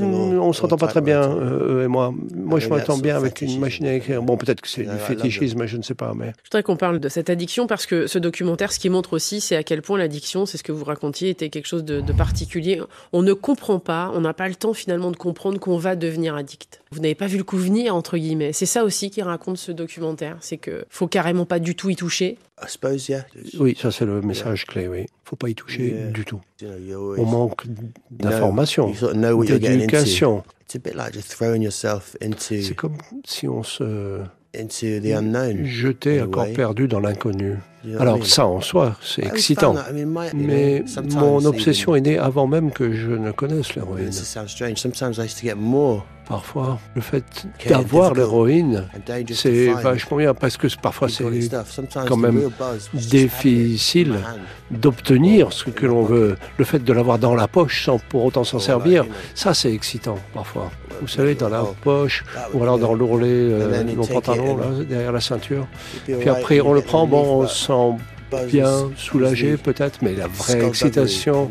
on 0.00 0.48
ne 0.48 0.52
s'entend 0.52 0.78
pas 0.78 0.86
très 0.86 1.02
bien, 1.02 1.36
eux 1.36 1.82
et 1.84 1.88
moi. 1.88 2.14
Moi, 2.34 2.58
je 2.60 2.68
m'entends 2.68 2.96
bien 2.96 3.16
avec 3.16 3.42
une 3.42 3.58
machine 3.58 3.86
à 3.86 3.94
écrire. 3.94 4.22
Bon, 4.22 4.36
peut-être 4.36 4.62
que 4.62 4.68
c'est 4.68 4.84
du 4.84 4.96
fétichisme, 4.98 5.66
je 5.66 5.76
ne 5.76 5.82
sais 5.82 5.94
pas. 5.94 6.14
Mais... 6.16 6.32
Je 6.42 6.48
voudrais 6.48 6.62
qu'on 6.62 6.76
parle 6.76 7.00
de 7.00 7.08
cette 7.10 7.28
addiction 7.28 7.66
parce 7.66 7.84
que 7.84 8.06
ce 8.06 8.18
documentaire, 8.18 8.72
ce 8.72 8.78
qui 8.78 8.88
montre 8.88 9.12
aussi, 9.12 9.40
c'est 9.40 9.56
à 9.56 9.62
quel 9.62 9.82
point 9.82 9.98
l'addiction, 9.98 10.46
c'est 10.46 10.56
ce 10.56 10.62
que 10.62 10.72
vous 10.72 10.84
racontiez, 10.84 11.28
était 11.28 11.50
quelque 11.50 11.66
chose 11.66 11.84
de, 11.84 12.00
de 12.00 12.12
particulier. 12.12 12.80
On 13.12 13.22
ne 13.22 13.34
comprend 13.34 13.78
pas, 13.78 14.10
on 14.14 14.22
n'a 14.22 14.32
pas 14.32 14.48
le 14.48 14.54
temps 14.54 14.72
finalement 14.72 15.10
de 15.10 15.16
comprendre 15.16 15.58
qu'on 15.58 15.76
va 15.76 15.87
devenir 15.96 16.34
addict. 16.34 16.80
Vous 16.90 17.00
n'avez 17.00 17.14
pas 17.14 17.26
vu 17.26 17.36
le 17.36 17.44
coup 17.44 17.58
venir, 17.58 17.94
entre 17.94 18.16
guillemets. 18.16 18.52
C'est 18.52 18.66
ça 18.66 18.84
aussi 18.84 19.10
qui 19.10 19.22
raconte 19.22 19.58
ce 19.58 19.72
documentaire 19.72 19.98
c'est 20.40 20.56
que 20.56 20.84
faut 20.88 21.06
carrément 21.06 21.44
pas 21.44 21.58
du 21.58 21.74
tout 21.74 21.90
y 21.90 21.96
toucher. 21.96 22.38
Oui, 23.58 23.76
ça 23.80 23.90
c'est 23.90 24.04
le 24.04 24.20
message 24.20 24.66
clé, 24.66 24.88
oui. 24.88 25.06
Faut 25.24 25.36
pas 25.36 25.48
y 25.48 25.54
toucher 25.54 26.08
du 26.12 26.24
tout. 26.24 26.40
On 26.62 27.24
manque 27.24 27.66
d'informations, 28.10 28.90
d'éducation. 28.90 30.42
C'est 30.66 30.82
comme 32.74 32.96
si 33.24 33.48
on 33.48 33.62
se 33.62 34.20
jetait 35.66 36.20
à 36.20 36.26
corps 36.26 36.52
perdu 36.54 36.88
dans 36.88 37.00
l'inconnu. 37.00 37.56
Alors 37.98 38.26
ça 38.26 38.46
en 38.46 38.60
soi, 38.60 38.96
c'est 39.02 39.24
excitant. 39.24 39.74
Mais 40.34 40.84
mon 41.14 41.44
obsession 41.44 41.94
est 41.94 42.00
née 42.00 42.18
avant 42.18 42.46
même 42.46 42.70
que 42.70 42.92
je 42.92 43.10
ne 43.10 43.30
connaisse 43.30 43.74
l'héroïne. 43.74 44.10
Parfois, 46.28 46.78
le 46.94 47.00
fait 47.00 47.46
d'avoir 47.66 48.12
l'héroïne, 48.12 48.84
c'est 49.32 49.72
vachement 49.72 50.18
bien 50.18 50.34
parce 50.34 50.58
que 50.58 50.66
parfois 50.80 51.08
c'est 51.08 51.24
quand 52.06 52.16
même 52.18 52.50
difficile 52.92 54.18
d'obtenir 54.70 55.54
ce 55.54 55.70
que 55.70 55.86
l'on 55.86 56.02
veut. 56.02 56.36
Le 56.58 56.64
fait 56.66 56.84
de 56.84 56.92
l'avoir 56.92 57.18
dans 57.18 57.34
la 57.34 57.48
poche 57.48 57.86
sans 57.86 57.98
pour 57.98 58.24
autant 58.26 58.44
s'en 58.44 58.58
servir, 58.58 59.06
ça 59.34 59.54
c'est 59.54 59.72
excitant 59.72 60.18
parfois. 60.34 60.70
Vous 61.00 61.08
savez, 61.08 61.34
dans 61.34 61.48
la 61.48 61.64
poche 61.82 62.24
ou 62.52 62.62
alors 62.62 62.78
dans 62.78 62.94
l'ourlet 62.94 63.28
euh, 63.30 63.84
de 63.84 63.94
mon 63.94 64.06
pantalon, 64.06 64.58
derrière 64.88 65.12
la 65.12 65.20
ceinture. 65.20 65.66
Puis 66.04 66.28
après, 66.28 66.60
on 66.60 66.72
le 66.72 66.82
prend, 66.82 67.06
bon, 67.06 67.42
on 67.42 67.46
sent 67.46 67.96
bien 68.48 68.90
soulagé 68.96 69.56
peut-être, 69.56 70.00
mais 70.02 70.14
la 70.14 70.26
vraie 70.26 70.66
excitation, 70.66 71.50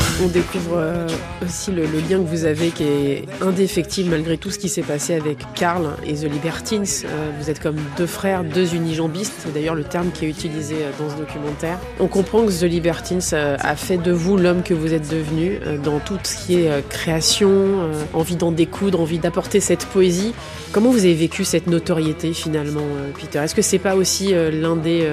On 0.23 0.27
découvre 0.27 0.75
euh, 0.75 1.07
aussi 1.43 1.71
le, 1.71 1.83
lien 1.83 2.19
que 2.19 2.27
vous 2.27 2.45
avez 2.45 2.69
qui 2.69 2.83
est 2.83 3.23
indéfectible 3.41 4.11
malgré 4.11 4.37
tout 4.37 4.51
ce 4.51 4.59
qui 4.59 4.69
s'est 4.69 4.83
passé 4.83 5.15
avec 5.15 5.39
Karl 5.55 5.95
et 6.05 6.13
The 6.13 6.25
Libertines. 6.25 6.85
Euh, 7.05 7.31
vous 7.39 7.49
êtes 7.49 7.59
comme 7.59 7.77
deux 7.97 8.05
frères, 8.05 8.43
deux 8.43 8.75
unijambistes. 8.75 9.33
C'est 9.39 9.51
d'ailleurs 9.51 9.73
le 9.73 9.83
terme 9.83 10.11
qui 10.11 10.25
est 10.25 10.29
utilisé 10.29 10.75
euh, 10.75 10.91
dans 10.99 11.09
ce 11.09 11.17
documentaire. 11.17 11.79
On 11.99 12.07
comprend 12.07 12.45
que 12.45 12.51
The 12.51 12.63
Libertines 12.63 13.21
a 13.33 13.75
fait 13.75 13.97
de 13.97 14.11
vous 14.11 14.37
l'homme 14.37 14.61
que 14.61 14.75
vous 14.75 14.93
êtes 14.93 15.09
devenu 15.09 15.59
dans 15.83 15.99
tout 15.99 16.17
ce 16.23 16.35
qui 16.35 16.55
est 16.55 16.87
création, 16.89 17.89
envie 18.13 18.35
d'en 18.35 18.51
découdre, 18.51 18.99
envie 18.99 19.19
d'apporter 19.19 19.59
cette 19.59 19.85
poésie. 19.85 20.33
Comment 20.71 20.89
vous 20.89 20.99
avez 20.99 21.13
vécu 21.13 21.43
cette 21.43 21.67
notoriété 21.67 22.33
finalement, 22.33 22.85
Peter? 23.19 23.39
Est-ce 23.39 23.55
que 23.55 23.61
c'est 23.61 23.79
pas 23.79 23.95
aussi 23.95 24.33
l'un 24.33 24.75
des 24.75 25.07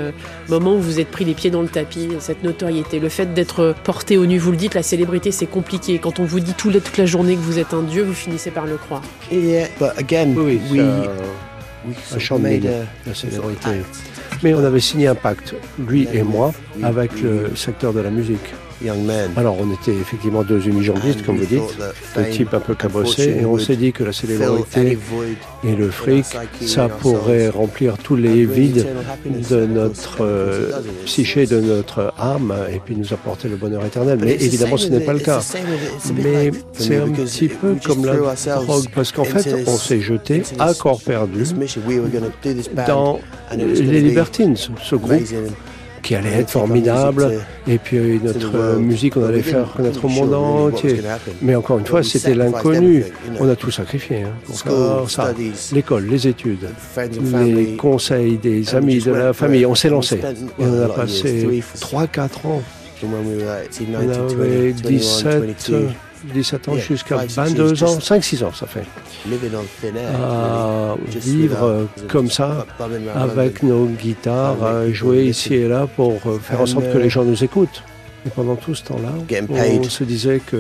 moments 0.49 0.75
où 0.75 0.81
vous 0.81 1.01
êtes 1.01 1.09
pris 1.09 1.25
les 1.25 1.35
pieds 1.35 1.51
dans 1.51 1.63
le 1.63 1.69
tapis, 1.69 2.09
cette 2.21 2.43
notoriété, 2.43 2.99
le 3.01 3.09
fait 3.09 3.35
d'être 3.35 3.75
porté 3.85 4.17
au 4.17 4.27
nu, 4.27 4.39
vous 4.39 4.51
le 4.51 4.57
dites, 4.57 4.75
la 4.75 4.83
célébrité 4.99 5.31
c'est 5.31 5.47
compliqué. 5.47 6.01
Quand 6.01 6.19
on 6.19 6.25
vous 6.25 6.41
dit 6.41 6.55
toute 6.55 6.97
la 6.97 7.07
journée 7.07 7.37
que 7.37 7.41
vous 7.41 7.61
êtes 7.61 7.73
un 7.73 7.83
dieu, 7.83 8.03
vous 8.03 8.15
finissez 8.15 8.51
par 8.51 8.67
le 8.67 8.77
croire. 8.77 9.03
Yeah, 9.31 9.69
but 9.79 9.91
again, 9.97 10.35
oui, 10.37 10.61
we, 10.73 10.81
ça, 12.03 12.17
we 12.17 12.61
la 13.07 13.15
célébrité. 13.15 13.83
Mais 14.43 14.55
on 14.55 14.65
avait 14.65 14.81
signé 14.81 15.07
un 15.07 15.15
pacte, 15.15 15.55
lui 15.79 16.09
et 16.13 16.25
moi, 16.25 16.53
avec 16.83 17.21
le 17.21 17.55
secteur 17.55 17.93
de 17.93 18.01
la 18.01 18.11
musique. 18.11 18.53
Alors 19.37 19.57
on 19.61 19.73
était 19.73 19.95
effectivement 19.95 20.45
deux 20.45 20.67
unijambistes, 20.69 21.25
comme 21.25 21.39
vous 21.39 21.47
dites, 21.47 21.79
deux 22.17 22.31
types 22.31 22.55
un 22.55 22.61
peu 22.61 22.75
cabossés, 22.75 23.39
et 23.41 23.45
on 23.45 23.59
s'est 23.59 23.77
dit 23.77 23.93
que 23.93 24.05
la 24.05 24.13
célébrité 24.13 24.99
et 25.65 25.75
le 25.75 25.91
fric, 25.91 26.27
ça 26.61 26.89
pourrait 26.89 27.49
remplir 27.49 27.99
tous 27.99 28.17
les 28.17 28.45
vides 28.45 28.87
de 29.51 29.67
notre 29.67 30.19
euh, 30.21 30.71
psyché, 31.05 31.47
de 31.47 31.61
notre 31.61 32.13
âme, 32.19 32.55
et 32.73 32.79
puis 32.79 32.95
nous 32.97 33.13
apporter 33.13 33.49
le 33.49 33.57
bonheur 33.57 33.85
éternel. 33.85 34.19
Mais 34.23 34.35
évidemment, 34.35 34.77
ce 34.77 34.89
n'est 34.89 35.01
pas 35.01 35.13
le 35.13 35.21
cas. 35.21 35.41
Mais 36.15 36.51
c'est 36.73 36.97
un 36.97 37.09
petit 37.09 37.49
peu 37.49 37.77
comme 37.85 38.05
la 38.05 38.15
drogue, 38.15 38.87
parce 38.95 39.13
qu'en 39.13 39.25
fait, 39.25 39.65
on 39.67 39.77
s'est 39.77 40.01
jeté 40.01 40.43
à 40.59 40.75
corps 40.75 41.01
perdu 41.01 41.45
dans 42.87 43.21
les 43.57 44.01
Libertines, 44.01 44.57
ce 44.57 44.97
groupe 44.97 45.23
qui 46.03 46.15
allait 46.15 46.41
être 46.41 46.51
formidable. 46.51 47.41
Et 47.67 47.79
puis 47.79 48.21
notre 48.23 48.77
musique, 48.79 49.17
on 49.17 49.25
allait 49.25 49.43
faire 49.43 49.73
connaître 49.73 50.05
au 50.05 50.09
monde 50.09 50.35
entier. 50.35 51.01
Mais 51.43 51.55
encore 51.55 51.79
une 51.79 51.87
fois, 51.87 52.03
c'était 52.03 52.35
l'inconnu. 52.35 53.05
On 53.41 53.49
a 53.49 53.57
tout 53.57 53.71
sacrifié 53.71 54.23
hein, 54.23 54.33
pour 54.47 54.59
faire 54.61 55.11
ça. 55.11 55.33
L'école, 55.73 56.07
les 56.07 56.27
études, 56.27 56.69
les 57.45 57.77
conseils 57.77 58.37
des 58.39 58.75
amis, 58.75 58.99
de 58.99 59.13
la 59.13 59.33
famille. 59.33 59.67
On 59.67 59.75
s'est 59.75 59.91
lancé. 59.91 60.17
Et 60.59 60.65
on 60.65 60.83
a 60.83 60.89
passé 60.89 61.63
3-4 61.81 62.47
ans. 62.47 62.63
On 63.03 63.09
avait 63.15 64.73
17, 64.73 65.71
17 66.25 66.69
ans 66.69 66.77
jusqu'à 66.77 67.17
22 67.17 67.85
ans, 67.85 67.99
5-6 67.99 68.45
ans 68.45 68.53
ça 68.53 68.67
fait. 68.67 68.85
À 70.07 70.95
vivre 71.19 71.89
comme 72.09 72.31
ça, 72.31 72.67
avec 73.15 73.63
nos 73.63 73.87
guitares, 73.87 74.57
jouer 74.93 75.25
ici 75.25 75.55
et 75.55 75.69
là 75.69 75.87
pour 75.87 76.21
faire 76.43 76.61
en 76.61 76.67
sorte 76.67 76.93
que 76.93 76.99
les 76.99 77.11
gens 77.11 77.25
nous 77.25 77.43
écoutent. 77.45 77.83
Et 78.29 78.31
pendant 78.31 78.57
tout 78.57 78.75
ce 78.75 78.85
temps-là, 78.85 79.15
on 79.49 79.83
se 79.85 80.05
disait 80.05 80.43
que 80.45 80.57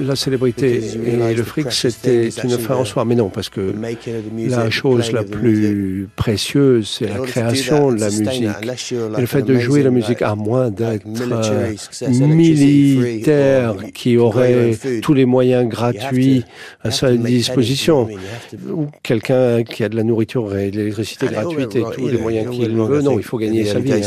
la 0.00 0.16
célébrité 0.16 0.80
et 1.04 1.34
le 1.34 1.42
fric, 1.42 1.70
c'était 1.70 2.30
une 2.42 2.56
fin 2.58 2.76
en 2.76 2.86
soi. 2.86 3.04
Mais 3.04 3.14
non, 3.14 3.28
parce 3.28 3.50
que 3.50 3.74
la 4.48 4.70
chose 4.70 5.12
la 5.12 5.22
plus 5.22 6.08
précieuse, 6.16 6.88
c'est 6.98 7.08
la 7.08 7.18
création 7.18 7.92
de 7.92 8.00
la 8.00 8.06
musique. 8.06 8.44
Et 9.18 9.20
le 9.20 9.26
fait 9.26 9.42
de 9.42 9.58
jouer 9.58 9.82
la 9.82 9.90
musique, 9.90 10.22
à 10.22 10.34
moins 10.34 10.70
d'être 10.70 11.06
militaire 12.08 13.76
qui 13.92 14.16
aurait 14.16 14.78
tous 15.02 15.12
les 15.12 15.26
moyens 15.26 15.68
gratuits 15.68 16.44
à 16.82 16.90
sa 16.90 17.12
disposition, 17.12 18.08
ou 18.70 18.86
quelqu'un 19.02 19.64
qui 19.64 19.84
a 19.84 19.90
de 19.90 19.96
la 19.96 20.02
nourriture 20.04 20.56
et 20.56 20.70
de 20.70 20.78
l'électricité 20.78 21.26
gratuite 21.26 21.76
et 21.76 21.82
tous 21.94 22.08
les 22.08 22.16
moyens 22.16 22.50
qu'il 22.56 22.74
veut, 22.74 23.02
non, 23.02 23.18
il 23.18 23.24
faut 23.24 23.36
gagner 23.36 23.66
sa 23.66 23.80
vie. 23.80 23.92
Hein. 23.92 23.98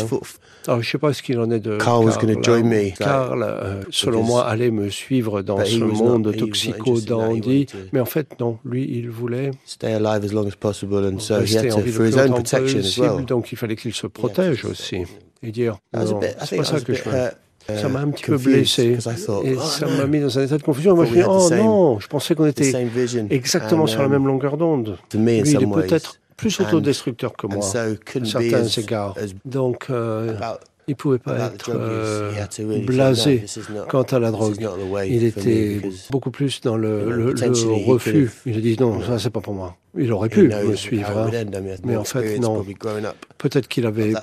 Alors, 0.68 0.82
je 0.82 0.88
ne 0.88 0.92
sais 0.94 0.98
pas 0.98 1.14
ce 1.14 1.22
qu'il 1.22 1.38
en 1.38 1.52
est 1.52 1.60
de 1.60 1.78
Carl. 1.78 2.10
Carl, 2.98 3.44
euh, 3.44 3.84
selon 3.90 4.24
moi, 4.24 4.48
allait 4.48 4.72
me 4.72 4.90
suivre 4.90 5.42
dans 5.42 5.64
ce 5.64 5.78
monde 5.84 6.36
toxico-dandy. 6.36 7.68
Mais 7.94 8.00
en 8.00 8.06
fait, 8.06 8.40
non. 8.40 8.58
Lui, 8.66 8.90
il 8.90 9.10
voulait 9.10 9.52
rester 9.82 9.96
en 9.96 11.80
vie 11.80 11.92
le 11.92 11.98
plus 11.98 12.12
longtemps 12.12 12.60
possible. 12.60 13.25
Donc, 13.25 13.52
il 13.52 13.58
fallait 13.58 13.75
qu'il 13.75 13.94
se 13.94 14.08
protège 14.08 14.66
aussi. 14.66 15.04
Et 15.44 15.52
dire, 15.52 15.78
c'est 16.46 16.58
pas 16.58 16.64
ça 16.64 16.80
que 16.80 16.94
je 16.94 17.04
veux. 17.04 17.30
Ça 17.68 17.90
m'a 17.90 18.00
un 18.00 18.10
petit 18.10 18.25
peu 18.25 18.38
blessé 18.38 18.98
et 19.44 19.56
ça 19.58 19.88
m'a 19.88 20.06
mis 20.06 20.20
dans 20.20 20.38
un 20.40 20.46
état 20.46 20.58
de 20.58 20.64
confusion. 20.64 20.96
Moi, 20.96 21.06
je 21.06 21.12
me 21.12 21.16
dis, 21.16 21.24
oh 21.28 21.50
non, 21.52 22.00
je 22.00 22.08
pensais 22.08 22.36
qu'on 22.36 22.46
était 22.46 22.74
exactement 23.30 23.88
sur 23.88 24.02
la 24.02 24.08
même 24.08 24.25
longueur 24.25 24.58
d'onde. 24.58 24.98
Lui, 25.14 25.40
il 25.40 25.64
est 25.64 25.72
peut-être 25.72 26.20
plus 26.38 26.60
autodestructeur 26.60 27.34
que 27.34 27.48
moi, 27.48 27.66
à 27.66 27.88
certains 28.25 28.66
égards. 28.66 29.16
Donc, 29.46 29.88
euh, 29.90 30.38
il 30.88 30.92
ne 30.92 30.96
pouvait 30.96 31.18
pas 31.20 31.38
être 31.54 31.72
euh, 31.74 32.32
blasé 32.86 33.44
quant 33.89 34.04
à 34.04 34.20
la 34.20 34.32
drogue. 34.32 34.68
Il 35.08 35.24
était 35.24 35.82
beaucoup 36.12 36.32
plus 36.32 36.62
dans 36.62 36.77
le, 36.77 37.10
le, 37.10 37.34
le 37.34 37.92
refus. 37.92 38.32
Il 38.46 38.58
a 38.58 38.62
dit 38.62 38.77
non, 38.80 39.01
ça 39.01 39.18
c'est 39.20 39.30
pas 39.30 39.42
pour 39.42 39.54
moi. 39.54 39.75
Il 39.98 40.12
aurait 40.12 40.30
pu 40.30 40.48
me 40.48 40.75
suivre, 40.75 41.18
hein. 41.18 41.30
mais 41.84 41.96
en 41.96 42.04
fait, 42.04 42.38
non. 42.40 42.66
Peut-être 43.38 43.68
qu'il 43.68 43.86
avait 43.86 44.14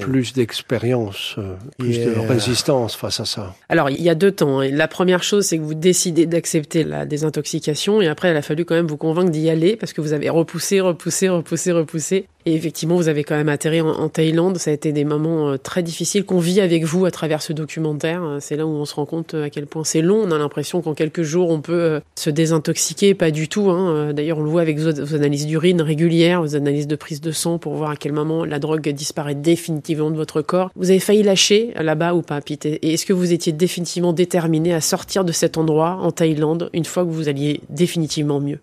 plus 0.00 0.32
d'expérience, 0.32 1.34
euh, 1.38 1.54
plus 1.76 1.98
de 1.98 2.14
résistance 2.18 2.94
face 2.94 3.20
à 3.20 3.24
ça. 3.24 3.54
Alors, 3.68 3.90
il 3.90 4.00
y 4.00 4.08
a 4.08 4.14
deux 4.14 4.30
temps. 4.30 4.60
Hein. 4.60 4.70
La 4.70 4.88
première 4.88 5.22
chose, 5.22 5.44
c'est 5.44 5.58
que 5.58 5.62
vous 5.62 5.74
décidez 5.74 6.26
d'accepter 6.26 6.84
la 6.84 7.04
désintoxication, 7.04 8.00
et 8.00 8.08
après, 8.08 8.30
il 8.30 8.36
a 8.36 8.42
fallu 8.42 8.64
quand 8.64 8.76
même 8.76 8.86
vous 8.86 8.96
convaincre 8.96 9.30
d'y 9.30 9.50
aller, 9.50 9.76
parce 9.76 9.92
que 9.92 10.00
vous 10.00 10.12
avez 10.12 10.30
repoussé, 10.30 10.80
repoussé, 10.80 11.28
repoussé, 11.28 11.72
repoussé. 11.72 12.26
Et 12.46 12.54
effectivement, 12.54 12.96
vous 12.96 13.08
avez 13.08 13.22
quand 13.22 13.36
même 13.36 13.50
atterri 13.50 13.82
en, 13.82 14.08
Thaïlande. 14.08 14.56
Ça 14.56 14.70
a 14.70 14.74
été 14.74 14.92
des 14.92 15.04
moments 15.04 15.50
euh, 15.50 15.56
très 15.58 15.82
difficiles 15.82 16.24
qu'on 16.24 16.38
vit 16.38 16.62
avec 16.62 16.84
vous 16.84 17.04
à 17.04 17.10
travers 17.10 17.42
ce 17.42 17.52
documentaire. 17.52 18.38
C'est 18.40 18.56
là 18.56 18.64
où 18.64 18.70
on 18.70 18.86
se 18.86 18.94
rend 18.94 19.04
compte 19.04 19.34
à 19.34 19.50
quel 19.50 19.66
point 19.66 19.84
c'est 19.84 20.00
long. 20.00 20.22
On 20.24 20.30
a 20.30 20.38
l'impression 20.38 20.80
qu'en 20.80 20.94
quelques 20.94 21.20
jours, 21.20 21.50
on 21.50 21.60
peut 21.60 21.72
euh, 21.72 22.00
se 22.14 22.30
désintoxiquer. 22.30 23.12
Pas 23.12 23.30
du 23.30 23.48
tout. 23.48 23.70
Hein. 23.70 24.14
D'ailleurs, 24.14 24.38
on 24.38 24.42
le 24.42 24.48
voit 24.48 24.62
avec 24.62 24.78
vos 24.78 25.18
analyses 25.20 25.46
d'urine 25.46 25.82
régulières, 25.82 26.42
vos 26.42 26.56
analyses 26.56 26.86
de 26.86 26.96
prise 26.96 27.20
de 27.20 27.30
sang 27.30 27.58
pour 27.58 27.74
voir 27.74 27.90
à 27.90 27.96
quel 27.96 28.12
moment 28.12 28.44
la 28.44 28.58
drogue 28.58 28.88
disparaît 28.88 29.34
définitivement 29.34 30.10
de 30.10 30.16
votre 30.16 30.42
corps. 30.42 30.70
Vous 30.76 30.90
avez 30.90 31.00
failli 31.00 31.22
lâcher 31.22 31.72
là-bas 31.76 32.14
ou 32.14 32.22
pas, 32.22 32.40
Pete? 32.40 32.66
Et 32.66 32.94
est-ce 32.94 33.06
que 33.06 33.12
vous 33.12 33.32
étiez 33.32 33.52
définitivement 33.52 34.12
déterminé 34.12 34.74
à 34.74 34.80
sortir 34.80 35.24
de 35.24 35.32
cet 35.32 35.58
endroit 35.58 35.98
en 36.00 36.10
Thaïlande 36.10 36.70
une 36.72 36.84
fois 36.84 37.04
que 37.04 37.10
vous 37.10 37.28
alliez 37.28 37.60
définitivement 37.68 38.40
mieux? 38.40 38.58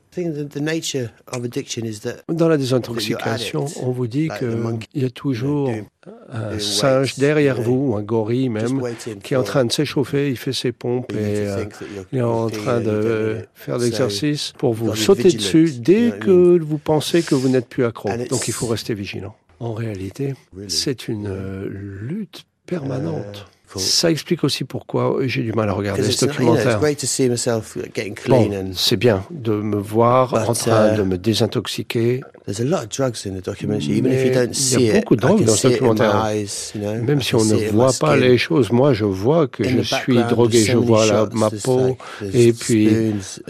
Dans 2.30 2.48
la 2.50 2.58
désintoxication, 2.58 3.66
on 3.82 3.92
vous 3.92 4.08
dit 4.08 4.30
qu'il 4.40 5.02
y 5.02 5.06
a 5.06 5.10
toujours 5.10 5.72
un 6.30 6.60
singe 6.60 7.16
derrière 7.18 7.62
vous, 7.62 7.96
un 7.98 8.02
gorille 8.02 8.50
même, 8.50 8.82
qui 9.24 9.34
est 9.34 9.38
en 9.38 9.44
train 9.44 9.66
de 9.66 9.72
s'échauffer, 9.72 10.30
il 10.30 10.38
fait 10.38 10.54
ses 10.54 10.72
pompes 10.72 11.12
et 11.12 11.48
euh, 11.48 11.66
il 12.12 12.20
est 12.20 12.22
en 12.22 12.50
train 12.50 12.80
de 12.80 13.48
faire 13.54 13.78
l'exercice 13.78 14.54
pour 14.58 14.74
vous 14.74 14.96
sauter 14.96 15.32
dessus 15.32 15.72
dès 15.78 16.14
que 16.20 16.58
vous 16.60 16.78
pensez 16.78 17.22
que 17.22 17.36
vous 17.36 17.50
n'êtes 17.50 17.68
plus 17.68 17.86
accro. 17.86 18.10
Donc 18.30 18.48
il 18.48 18.54
faut 18.54 18.68
rester 18.68 18.94
vigilant. 18.94 19.36
En 19.60 19.74
réalité, 19.74 20.36
c'est 20.68 21.08
une 21.08 21.28
euh, 21.28 21.68
lutte 21.68 22.46
permanente. 22.68 23.48
Ça 23.76 24.10
explique 24.10 24.44
aussi 24.44 24.64
pourquoi 24.64 25.18
j'ai 25.26 25.44
du 25.44 25.52
mal 25.54 25.68
à 25.70 25.74
regarder 25.74 26.02
ce 26.04 26.26
documentaire. 26.26 26.80
Bon, 28.30 28.50
c'est 28.74 28.98
bien 28.98 29.24
de 29.30 29.52
me 29.54 29.76
voir 29.78 30.34
en 30.34 30.54
train 30.54 30.96
de 30.96 31.04
me 31.04 31.18
désintoxiquer. 31.18 32.22
Il 34.78 34.82
y 34.82 34.90
a 34.90 34.94
beaucoup 35.02 35.16
de 35.18 35.22
drogue 35.22 35.44
dans 35.44 35.54
ce 35.54 35.68
documentaire. 35.68 36.16
Même 37.04 37.22
si 37.22 37.36
on 37.36 37.44
ne 37.44 37.56
voit 37.72 37.92
pas 38.00 38.16
les 38.16 38.38
choses, 38.38 38.72
moi 38.72 38.94
je 38.94 39.04
vois 39.06 39.48
que 39.48 39.64
je 39.68 39.82
suis 39.82 40.18
drogué, 40.30 40.60
je 40.60 40.78
vois 40.78 41.06
la, 41.06 41.26
ma 41.34 41.50
peau, 41.52 41.98
et 42.34 42.54
puis 42.54 42.88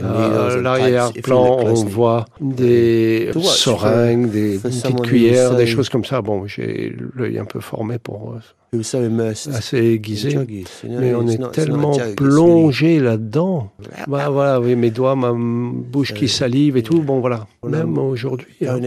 à 0.03 0.55
l'arrière-plan 0.57 1.57
on 1.61 1.73
voit 1.85 2.25
des 2.41 3.31
seringues, 3.43 4.31
des 4.31 4.57
petites 4.57 5.01
cuillères, 5.03 5.55
des 5.55 5.67
choses 5.67 5.89
comme 5.89 6.05
ça. 6.05 6.21
Bon, 6.21 6.47
j'ai 6.47 6.95
l'œil 7.15 7.37
un 7.37 7.45
peu 7.45 7.59
formé 7.59 7.99
pour 7.99 8.31
euh, 8.33 8.39
assez 8.73 9.77
aiguisé, 9.77 10.37
mais 10.83 11.15
on 11.15 11.27
est 11.27 11.51
tellement 11.51 11.97
plongé 12.15 12.99
là-dedans. 12.99 13.71
Bah, 14.07 14.29
voilà, 14.29 14.59
oui, 14.59 14.75
mes 14.75 14.91
doigts, 14.91 15.15
ma 15.15 15.33
bouche 15.33 16.13
qui 16.13 16.27
salive 16.27 16.77
et 16.77 16.83
tout. 16.83 17.01
Bon, 17.01 17.19
voilà. 17.19 17.47
Même 17.63 17.97
aujourd'hui, 17.97 18.55
hein, 18.67 18.79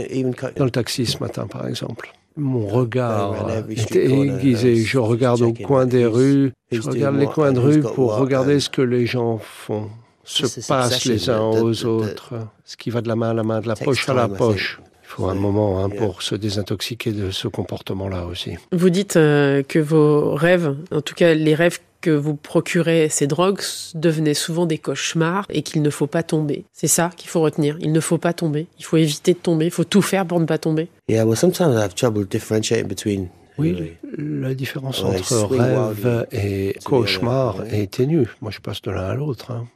dans 0.57 0.65
le 0.65 0.71
taxi 0.71 1.07
ce 1.07 1.19
matin, 1.19 1.47
par 1.47 1.67
exemple. 1.67 2.13
Mon 2.37 2.67
regard 2.67 3.49
est 3.69 3.95
aiguisé. 3.97 4.77
Je 4.77 4.99
regarde 4.99 5.43
au 5.43 5.53
coin 5.53 5.87
des 5.87 6.07
rues. 6.07 6.53
Je 6.71 6.81
regarde 6.81 7.17
les 7.17 7.27
coins 7.27 7.53
de 7.53 7.59
rue 7.59 7.81
pour 7.81 8.17
regarder 8.17 8.61
ce 8.61 8.71
que 8.71 8.83
les 8.83 9.07
gens 9.07 9.39
font, 9.39 9.89
se 10.25 10.67
passent 10.67 11.05
les 11.07 11.29
uns 11.29 11.41
aux 11.41 11.85
autres, 11.85 12.35
ce 12.65 12.77
qui 12.77 12.91
va 12.91 13.01
de 13.01 13.09
la 13.09 13.17
main 13.17 13.31
à 13.31 13.35
la 13.35 13.43
main, 13.43 13.61
de 13.61 13.69
la 13.69 13.77
poche 13.77 14.09
à 14.09 14.15
la 14.15 14.29
poche. 14.29 14.81
Il 15.11 15.15
faut 15.15 15.27
un 15.27 15.35
moment 15.35 15.85
hein, 15.85 15.91
pour 15.91 16.23
se 16.23 16.37
désintoxiquer 16.37 17.11
de 17.11 17.33
ce 17.33 17.49
comportement-là 17.49 18.27
aussi. 18.27 18.53
Vous 18.71 18.91
dites 18.91 19.17
euh, 19.17 19.65
que 19.65 19.81
vos 19.81 20.37
rêves, 20.37 20.77
en 20.93 21.01
tout 21.01 21.15
cas 21.15 21.35
les 21.35 21.55
rêves 21.57 21.79
que 22.01 22.11
vous 22.11 22.35
procurez 22.35 23.09
ces 23.09 23.27
drogues 23.27 23.61
devenaient 23.95 24.35
souvent 24.35 24.67
des 24.67 24.79
cauchemars 24.79 25.47
et 25.51 25.63
qu'il 25.63 25.83
ne 25.83 25.91
faut 25.91 26.07
pas 26.07 26.23
tomber. 26.23 26.65
C'est 26.73 26.89
ça 26.89 27.11
qu'il 27.17 27.29
faut 27.29 27.41
retenir. 27.41 27.77
Il 27.81 27.93
ne 27.93 28.01
faut 28.01 28.19
pas 28.19 28.33
tomber. 28.33 28.69
Il 28.79 28.85
faut 28.85 28.97
éviter 28.97 29.35
de 29.35 29.39
tomber. 29.39 29.67
Il 29.67 29.71
faut 29.71 29.85
tout 29.85 30.01
faire 30.01 30.25
pour 30.25 30.41
ne 30.41 30.47
pas 30.47 30.59
tomber. 30.59 30.89
Yeah, 31.09 31.25
well, 31.25 31.37
sometimes 31.37 31.75
I 31.75 31.83
have 31.83 31.95
trouble 31.95 32.25
differentiating 32.25 32.89
between 32.89 33.29
oui, 33.61 33.93
la 34.19 34.55
différence 34.55 35.03
entre 35.03 35.47
rêve 35.47 36.27
et 36.33 36.77
cauchemar 36.85 37.65
est 37.71 37.91
ténue. 37.91 38.29
Moi, 38.41 38.51
je 38.51 38.61
passe 38.61 38.83
de 38.83 38.91
l'un 38.91 39.05
à 39.05 39.15
l'autre. 39.15 39.53
Hein. 39.53 39.67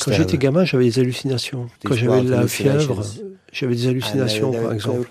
Quand 0.00 0.12
j'étais 0.12 0.38
gamin, 0.38 0.64
j'avais 0.64 0.84
des 0.84 0.98
hallucinations. 0.98 1.68
Quand 1.84 1.94
j'avais 1.94 2.22
la 2.22 2.46
fièvre, 2.46 3.04
J'avais 3.58 3.74
des 3.74 3.88
hallucinations, 3.88 4.52
par 4.52 4.72
exemple. 4.72 5.08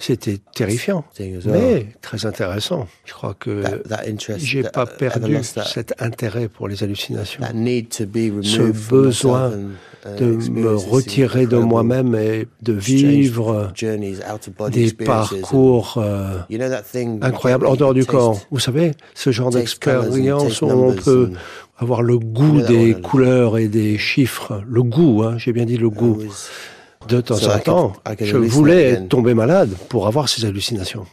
C'était 0.00 0.38
terrifiant, 0.54 1.04
mais 1.46 1.86
très 2.02 2.26
intéressant. 2.26 2.88
Je 3.04 3.12
crois 3.12 3.34
que 3.34 3.62
j'ai 4.38 4.64
pas 4.64 4.86
perdu 4.86 5.38
cet 5.42 6.02
intérêt 6.02 6.48
pour 6.48 6.66
les 6.66 6.82
hallucinations. 6.82 7.42
Ce 8.42 8.62
besoin 8.90 9.52
de 10.18 10.26
me 10.50 10.74
retirer 10.74 11.46
de 11.46 11.56
moi-même 11.58 12.16
et 12.16 12.48
de 12.60 12.72
vivre 12.72 13.72
des 14.70 14.92
parcours 14.92 15.94
euh, 15.96 16.38
incroyables 17.22 17.66
en 17.66 17.76
dehors 17.76 17.94
du 17.94 18.04
corps. 18.04 18.40
Vous 18.50 18.58
savez, 18.58 18.92
ce 19.14 19.30
genre 19.30 19.50
d'expérience 19.50 20.60
où 20.60 20.66
on 20.66 20.92
peut 20.92 21.30
avoir 21.78 22.02
le 22.02 22.18
goût 22.18 22.60
des 22.62 22.94
couleurs 23.00 23.58
et 23.58 23.68
des 23.68 23.96
chiffres, 23.96 24.60
le 24.66 24.82
goût, 24.82 25.22
hein, 25.22 25.38
j'ai 25.38 25.52
bien 25.52 25.64
dit 25.64 25.76
le 25.78 25.88
goût. 25.90 26.18
De 27.08 27.20
temps 27.20 27.46
en 27.46 27.58
temps, 27.58 27.92
je 28.20 28.36
voulais 28.36 29.00
tomber 29.06 29.34
malade 29.34 29.70
pour 29.88 30.06
avoir 30.06 30.28
ces 30.28 30.44
hallucinations. 30.44 31.06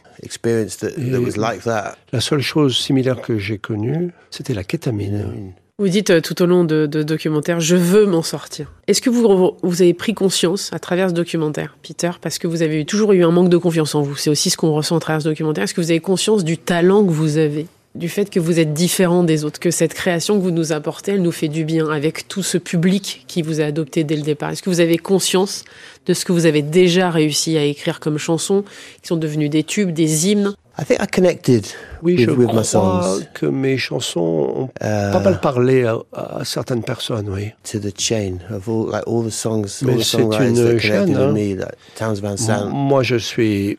la 2.12 2.20
seule 2.20 2.40
chose 2.40 2.76
similaire 2.76 3.20
que 3.20 3.38
j'ai 3.38 3.58
connue, 3.58 4.10
c'était 4.30 4.54
la 4.54 4.64
kétamine. 4.64 5.52
Vous 5.78 5.88
dites 5.88 6.10
euh, 6.10 6.20
tout 6.20 6.40
au 6.42 6.46
long 6.46 6.64
de, 6.64 6.86
de 6.86 7.02
documentaire, 7.02 7.58
je 7.58 7.74
veux 7.74 8.06
m'en 8.06 8.22
sortir. 8.22 8.70
Est-ce 8.86 9.00
que 9.00 9.10
vous, 9.10 9.56
vous 9.62 9.82
avez 9.82 9.94
pris 9.94 10.14
conscience 10.14 10.70
à 10.72 10.78
travers 10.78 11.08
ce 11.08 11.14
documentaire, 11.14 11.76
Peter, 11.82 12.10
parce 12.20 12.38
que 12.38 12.46
vous 12.46 12.62
avez 12.62 12.84
toujours 12.84 13.12
eu 13.12 13.24
un 13.24 13.30
manque 13.30 13.48
de 13.48 13.56
confiance 13.56 13.94
en 13.94 14.02
vous? 14.02 14.14
C'est 14.14 14.30
aussi 14.30 14.50
ce 14.50 14.56
qu'on 14.56 14.72
ressent 14.72 14.96
à 14.96 15.00
travers 15.00 15.22
ce 15.22 15.28
documentaire. 15.28 15.64
Est-ce 15.64 15.74
que 15.74 15.80
vous 15.80 15.90
avez 15.90 15.98
conscience 15.98 16.44
du 16.44 16.56
talent 16.58 17.04
que 17.04 17.10
vous 17.10 17.36
avez? 17.38 17.66
Du 17.94 18.08
fait 18.08 18.30
que 18.30 18.40
vous 18.40 18.58
êtes 18.58 18.72
différent 18.72 19.22
des 19.22 19.44
autres, 19.44 19.60
que 19.60 19.70
cette 19.70 19.92
création 19.94 20.38
que 20.38 20.42
vous 20.42 20.50
nous 20.50 20.72
apportez, 20.72 21.12
elle 21.12 21.22
nous 21.22 21.32
fait 21.32 21.48
du 21.48 21.64
bien 21.64 21.88
avec 21.90 22.26
tout 22.26 22.42
ce 22.42 22.56
public 22.56 23.24
qui 23.28 23.42
vous 23.42 23.60
a 23.60 23.64
adopté 23.64 24.02
dès 24.02 24.16
le 24.16 24.22
départ. 24.22 24.50
Est-ce 24.50 24.62
que 24.62 24.70
vous 24.70 24.80
avez 24.80 24.96
conscience 24.96 25.64
de 26.06 26.14
ce 26.14 26.24
que 26.24 26.32
vous 26.32 26.46
avez 26.46 26.62
déjà 26.62 27.10
réussi 27.10 27.56
à 27.58 27.64
écrire 27.64 28.00
comme 28.00 28.18
chansons, 28.18 28.64
qui 29.02 29.08
sont 29.08 29.16
devenues 29.16 29.50
des 29.50 29.62
tubes, 29.62 29.92
des 29.92 30.30
hymnes 30.30 30.54
I 30.78 30.84
think 30.84 31.00
I 31.02 31.06
connected 31.06 31.66
oui, 32.02 32.18
je 32.18 32.30
crois 32.30 33.20
que 33.32 33.46
mes 33.46 33.78
chansons 33.78 34.20
ont 34.56 34.66
pas 34.80 35.20
mal 35.20 35.40
parlé 35.40 35.84
à, 35.84 36.44
certaines 36.44 36.82
personnes, 36.82 37.28
oui. 37.28 37.52
To 37.70 37.78
the 37.78 37.96
chain 37.96 38.38
of 38.50 38.68
all, 38.68 38.90
like 38.90 39.04
all 39.06 39.24
the 39.24 39.30
songs, 39.30 39.82
Mais 39.82 40.02
c'est 40.02 40.20
une 40.20 40.78
chaîne. 40.78 41.16
Hein. 41.16 42.70
Moi, 42.72 43.02
je 43.02 43.16
suis 43.16 43.78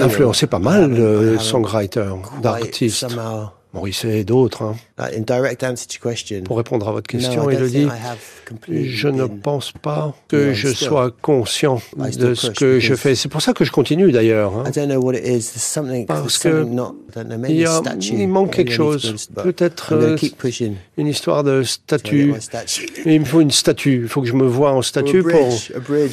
influencé 0.00 0.46
pas 0.46 0.58
mal 0.58 0.94
de 0.94 1.36
songwriters, 1.38 2.18
d'artistes. 2.42 3.06
Morisset 3.74 4.20
et 4.20 4.24
d'autres. 4.24 4.62
Hein. 4.62 4.76
Pour 6.44 6.56
répondre 6.56 6.88
à 6.88 6.92
votre 6.92 7.06
question, 7.06 7.48
Elodie, 7.50 7.88
je 8.70 9.08
ne 9.08 9.26
pense 9.26 9.72
pas 9.72 10.14
que 10.28 10.52
je 10.52 10.68
sois 10.68 11.12
conscient 11.22 11.80
de 11.96 12.34
ce 12.34 12.50
que 12.50 12.80
je 12.80 12.94
fais. 12.94 13.14
C'est 13.14 13.28
pour 13.28 13.42
ça 13.42 13.52
que 13.52 13.64
je 13.64 13.70
continue 13.70 14.10
d'ailleurs. 14.10 14.56
Hein. 14.56 14.64
Parce 16.06 16.38
que 16.38 16.66
il, 18.12 18.28
manque 18.28 18.52
quelque 18.52 18.72
chose. 18.72 19.28
Peut-être 19.34 19.92
euh, 19.92 20.16
une 20.96 21.06
histoire 21.06 21.44
de 21.44 21.62
statue. 21.62 22.34
Il 23.04 23.20
me 23.20 23.24
faut 23.24 23.40
une 23.40 23.50
statue. 23.50 24.02
Il 24.02 24.08
faut 24.08 24.22
que 24.22 24.28
je 24.28 24.34
me 24.34 24.46
vois 24.46 24.72
en 24.72 24.82
statue 24.82 25.22
pour 25.22 25.48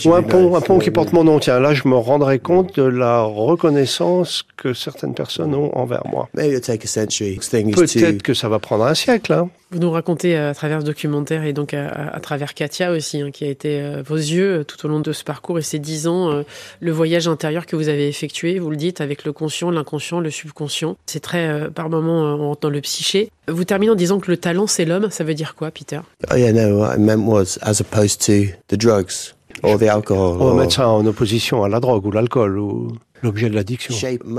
ou 0.05 0.13
un 0.13 0.23
pont, 0.23 0.55
un 0.55 0.61
pont 0.61 0.79
qui 0.79 0.91
porte 0.91 1.13
mon 1.13 1.23
nom. 1.23 1.39
Tiens, 1.39 1.59
là, 1.59 1.73
je 1.73 1.87
me 1.87 1.95
rendrai 1.95 2.39
compte 2.39 2.75
de 2.75 2.83
la 2.83 3.21
reconnaissance 3.21 4.43
que 4.57 4.73
certaines 4.73 5.13
personnes 5.13 5.53
ont 5.55 5.75
envers 5.75 6.03
moi. 6.07 6.29
Peut-être 6.33 8.23
que 8.23 8.33
ça 8.33 8.49
va 8.49 8.59
prendre 8.59 8.74
un 8.81 8.93
siècle. 8.93 9.33
Hein. 9.33 9.49
Vous 9.71 9.79
nous 9.79 9.91
racontez 9.91 10.37
euh, 10.37 10.51
à 10.51 10.53
travers 10.53 10.81
ce 10.81 10.85
documentaire 10.85 11.43
et 11.43 11.51
donc 11.51 11.73
à, 11.73 12.19
travers 12.21 12.53
Katia 12.53 12.91
aussi, 12.91 13.21
hein, 13.21 13.31
qui 13.31 13.43
a 13.43 13.49
été 13.49 13.81
euh, 13.81 14.03
vos 14.05 14.15
yeux 14.15 14.59
euh, 14.59 14.63
tout 14.63 14.85
au 14.85 14.89
long 14.89 14.99
de 14.99 15.11
ce 15.11 15.23
parcours 15.23 15.59
et 15.59 15.61
ces 15.61 15.79
dix 15.79 16.07
ans, 16.07 16.43
le 16.79 16.91
voyage 16.91 17.27
intérieur 17.27 17.65
que 17.65 17.75
vous 17.75 17.89
avez 17.89 18.07
effectué, 18.07 18.59
vous 18.59 18.69
le 18.69 18.77
dites, 18.77 19.01
avec 19.01 19.25
le 19.25 19.33
conscient, 19.33 19.71
l'inconscient, 19.71 20.19
le 20.19 20.29
subconscient. 20.29 20.95
C'est 21.05 21.19
très, 21.19 21.69
par 21.71 21.89
moments, 21.89 22.21
on 22.21 22.49
rentre 22.49 22.61
dans 22.61 22.69
le 22.69 22.81
psyché. 22.81 23.29
Vous 23.47 23.63
terminez 23.63 23.91
en 23.91 23.95
disant 23.95 24.19
que 24.19 24.31
le 24.31 24.37
talent, 24.37 24.67
c'est 24.67 24.85
l'homme. 24.85 25.09
Ça 25.11 25.23
veut 25.23 25.33
dire 25.33 25.55
quoi, 25.55 25.71
Peter? 25.71 25.99
Oh 26.31 26.35
yeah, 26.35 26.51
no, 26.51 26.79
what 26.79 26.95
I 26.95 26.99
meant 26.99 27.25
was 27.25 27.57
as 27.61 27.81
opposed 27.81 28.21
to 28.25 28.53
the 28.67 28.79
drugs 28.79 29.33
or 29.63 29.77
the 29.77 29.83
alcohol. 29.83 30.37
On 30.39 30.53
va 30.53 30.61
mettre 30.61 30.75
ça 30.75 30.89
en 30.89 31.05
opposition 31.05 31.63
à 31.63 31.69
la 31.69 31.79
drogue 31.79 32.05
ou 32.05 32.11
l'alcool 32.11 32.59
ou 32.59 32.97
l'objet 33.25 33.49
de 33.49 33.55
l'addiction. 33.55 33.93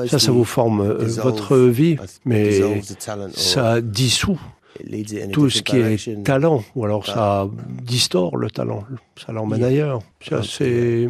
Ça, 0.08 0.18
ça 0.18 0.32
vous 0.32 0.44
forme 0.44 0.82
votre 0.82 1.58
vie, 1.58 1.96
mais 2.24 2.80
ça 3.34 3.80
dissout 3.80 4.40
tout 5.32 5.50
ce 5.50 5.62
qui 5.62 5.78
est 5.78 6.22
talent, 6.24 6.64
ou 6.74 6.84
alors 6.84 7.06
ça 7.06 7.48
distord 7.82 8.36
le 8.36 8.50
talent, 8.50 8.84
ça 9.16 9.32
l'emmène 9.32 9.64
ailleurs. 9.64 10.00
C'est 10.42 11.08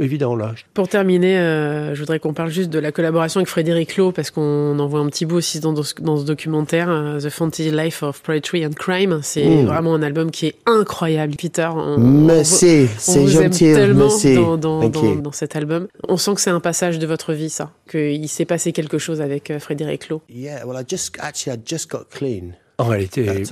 évident 0.00 0.36
là. 0.36 0.54
Pour 0.74 0.88
terminer, 0.88 1.38
euh, 1.38 1.94
je 1.94 2.00
voudrais 2.00 2.18
qu'on 2.18 2.32
parle 2.32 2.50
juste 2.50 2.70
de 2.70 2.78
la 2.78 2.92
collaboration 2.92 3.38
avec 3.38 3.48
Frédéric 3.48 3.96
Lowe, 3.96 4.12
parce 4.12 4.30
qu'on 4.30 4.78
en 4.78 4.86
voit 4.86 5.00
un 5.00 5.06
petit 5.06 5.26
bout 5.26 5.36
aussi 5.36 5.60
dans, 5.60 5.74
ce, 5.82 6.24
documentaire, 6.24 6.88
euh, 6.88 7.18
The 7.18 7.30
Fantasy 7.30 7.70
Life 7.70 8.02
of 8.02 8.22
Poetry 8.22 8.64
and 8.66 8.72
Crime. 8.72 9.20
C'est 9.22 9.44
hmm. 9.44 9.66
vraiment 9.66 9.94
un 9.94 10.02
album 10.02 10.30
qui 10.30 10.46
est 10.46 10.54
incroyable, 10.66 11.34
Peter. 11.36 11.68
merci, 11.98 12.86
c'est 12.98 13.26
gentil, 13.26 13.72
tellement 13.72 14.08
Dans, 14.56 14.88
dans, 14.88 15.32
cet 15.32 15.56
album. 15.56 15.88
On 16.06 16.16
sent 16.16 16.34
que 16.34 16.40
c'est 16.40 16.50
un 16.50 16.60
passage 16.60 16.98
de 16.98 17.06
votre 17.06 17.32
vie, 17.32 17.50
ça, 17.50 17.72
qu'il 17.90 18.28
s'est 18.28 18.44
passé 18.44 18.72
quelque 18.72 18.98
chose 18.98 19.20
avec 19.20 19.50
euh, 19.50 19.58
Frédéric 19.58 20.08
Lowe. 20.08 20.22
Yeah, 20.28 20.64
well, 20.64 20.80
I 20.80 20.84
just 20.88 21.16
actually 21.18 21.56
I 21.56 21.60
just 21.64 21.90
got 21.90 22.04
clean. 22.10 22.54
En 22.78 22.84
réalité, 22.84 23.42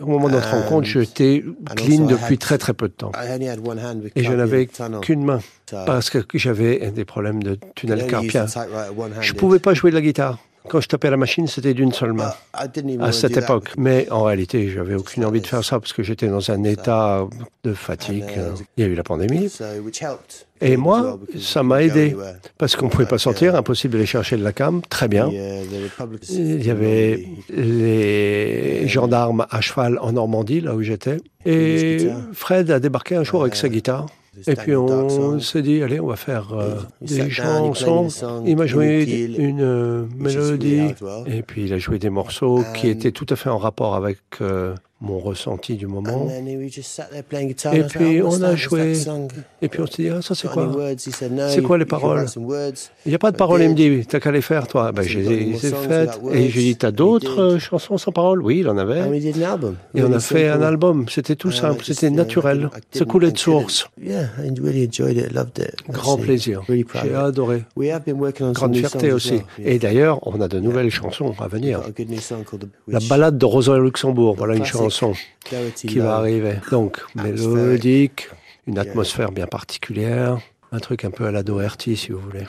au 0.00 0.06
moment 0.06 0.28
de 0.28 0.32
notre 0.32 0.50
rencontre, 0.50 0.86
j'étais 0.86 1.44
clean 1.76 2.06
depuis 2.06 2.38
très 2.38 2.56
très 2.56 2.72
peu 2.72 2.88
de 2.88 2.92
temps. 2.92 3.12
Et 4.16 4.24
je 4.24 4.32
n'avais 4.32 4.68
qu'une 5.02 5.24
main 5.24 5.40
parce 5.70 6.10
que 6.10 6.18
j'avais 6.34 6.90
des 6.90 7.04
problèmes 7.04 7.42
de 7.42 7.58
tunnel 7.74 8.06
carpien. 8.06 8.46
Je 9.20 9.32
ne 9.32 9.38
pouvais 9.38 9.58
pas 9.58 9.74
jouer 9.74 9.90
de 9.90 9.96
la 9.96 10.02
guitare. 10.02 10.38
Quand 10.68 10.80
je 10.80 10.88
tapais 10.88 11.10
la 11.10 11.16
machine, 11.16 11.46
c'était 11.46 11.74
d'une 11.74 11.92
seule 11.92 12.12
main 12.12 12.32
à 12.52 13.12
cette 13.12 13.36
époque. 13.36 13.70
Mais 13.76 14.08
en 14.10 14.24
réalité, 14.24 14.68
j'avais 14.70 14.94
aucune 14.94 15.24
envie 15.24 15.40
de 15.40 15.46
faire 15.46 15.64
ça 15.64 15.80
parce 15.80 15.92
que 15.92 16.02
j'étais 16.02 16.28
dans 16.28 16.50
un 16.50 16.64
état 16.64 17.26
de 17.64 17.72
fatigue. 17.72 18.24
Il 18.76 18.84
y 18.84 18.86
a 18.86 18.90
eu 18.90 18.94
la 18.94 19.02
pandémie. 19.02 19.50
Et 20.60 20.76
moi, 20.76 21.18
ça 21.38 21.62
m'a 21.62 21.82
aidé 21.82 22.14
parce 22.58 22.76
qu'on 22.76 22.86
ne 22.86 22.90
pouvait 22.90 23.06
pas 23.06 23.18
sortir, 23.18 23.56
impossible 23.56 23.94
d'aller 23.94 24.06
chercher 24.06 24.36
de 24.36 24.44
la 24.44 24.52
cam. 24.52 24.82
Très 24.88 25.08
bien. 25.08 25.30
Il 26.28 26.64
y 26.64 26.70
avait 26.70 27.26
les 27.48 28.86
gendarmes 28.86 29.46
à 29.50 29.60
cheval 29.60 29.98
en 30.00 30.12
Normandie, 30.12 30.60
là 30.60 30.74
où 30.74 30.82
j'étais. 30.82 31.16
Et 31.46 32.08
Fred 32.32 32.70
a 32.70 32.78
débarqué 32.80 33.16
un 33.16 33.24
jour 33.24 33.40
avec 33.42 33.56
sa 33.56 33.68
guitare. 33.68 34.06
Et 34.46 34.54
puis 34.54 34.76
on 34.76 35.40
s'est 35.40 35.62
dit, 35.62 35.82
allez, 35.82 36.00
on 36.00 36.06
va 36.06 36.16
faire 36.16 36.52
euh, 36.52 36.80
des 37.00 37.30
chansons. 37.30 38.42
Il 38.46 38.56
m'a 38.56 38.66
joué 38.66 39.04
une 39.38 39.60
euh, 39.60 40.06
mélodie, 40.16 40.94
et 41.26 41.42
puis 41.42 41.64
il 41.64 41.72
a 41.72 41.78
joué 41.78 41.98
des 41.98 42.10
morceaux 42.10 42.62
qui 42.74 42.88
étaient 42.88 43.12
tout 43.12 43.26
à 43.28 43.36
fait 43.36 43.50
en 43.50 43.58
rapport 43.58 43.94
avec 43.94 44.18
euh, 44.40 44.74
mon 45.00 45.18
ressenti 45.18 45.76
du 45.76 45.86
moment. 45.86 46.28
Et 47.72 47.82
puis 47.84 48.22
on 48.22 48.42
a 48.42 48.54
joué. 48.54 48.92
Et 49.62 49.68
puis 49.68 49.80
on 49.80 49.86
s'est 49.86 50.02
dit, 50.02 50.08
ah, 50.10 50.20
ça 50.20 50.34
c'est 50.34 50.48
quoi? 50.48 50.70
C'est 51.48 51.62
quoi 51.62 51.78
les 51.78 51.86
paroles? 51.86 52.26
Il 53.06 53.08
n'y 53.08 53.14
a 53.14 53.18
pas 53.18 53.30
de 53.30 53.36
paroles. 53.36 53.62
Il 53.62 53.70
me 53.70 53.74
dit, 53.74 54.06
t'as 54.06 54.20
qu'à 54.20 54.30
les 54.30 54.42
faire, 54.42 54.66
toi. 54.66 54.92
Ben, 54.92 55.02
j'ai 55.02 55.22
les 55.22 55.66
ai 55.66 55.70
faites. 55.70 56.20
Et 56.32 56.50
j'ai 56.50 56.60
dit, 56.60 56.76
t'as 56.76 56.90
d'autres 56.90 57.40
euh, 57.40 57.58
chansons 57.58 57.96
sans 57.96 58.12
paroles? 58.12 58.42
Oui, 58.42 58.58
il 58.58 58.68
en 58.68 58.76
avait. 58.76 59.00
Et 59.94 60.02
on 60.02 60.12
a 60.12 60.20
fait 60.20 60.48
un 60.48 60.60
album. 60.60 61.06
C'était 61.08 61.36
tout 61.36 61.50
simple, 61.50 61.82
c'était 61.84 62.10
naturel. 62.10 62.68
Ça 62.92 63.04
coulait 63.06 63.32
de 63.32 63.38
source. 63.38 63.88
Grand 65.88 66.16
plaisir. 66.18 66.62
J'ai 66.68 67.14
adoré. 67.14 67.64
Grande 68.52 68.76
fierté 68.76 69.12
aussi. 69.12 69.40
Et 69.64 69.78
d'ailleurs, 69.78 70.26
on 70.26 70.40
a 70.42 70.48
de 70.48 70.60
nouvelles 70.60 70.90
chansons 70.90 71.34
à 71.40 71.48
venir. 71.48 71.80
La 72.86 73.00
balade 73.08 73.38
de 73.38 73.46
Rosa 73.46 73.78
Luxembourg, 73.78 74.34
voilà 74.36 74.56
une 74.56 74.64
chanson 74.64 74.89
qui 75.74 75.98
va 75.98 76.16
arriver. 76.16 76.56
Donc, 76.70 76.98
mélodique, 77.14 78.28
une 78.66 78.78
atmosphère 78.78 79.32
bien 79.32 79.46
particulière, 79.46 80.38
un 80.72 80.78
truc 80.78 81.04
un 81.04 81.10
peu 81.10 81.26
à 81.26 81.32
la 81.32 81.42
Doherty, 81.42 81.96
si 81.96 82.12
vous 82.12 82.20
voulez. 82.20 82.46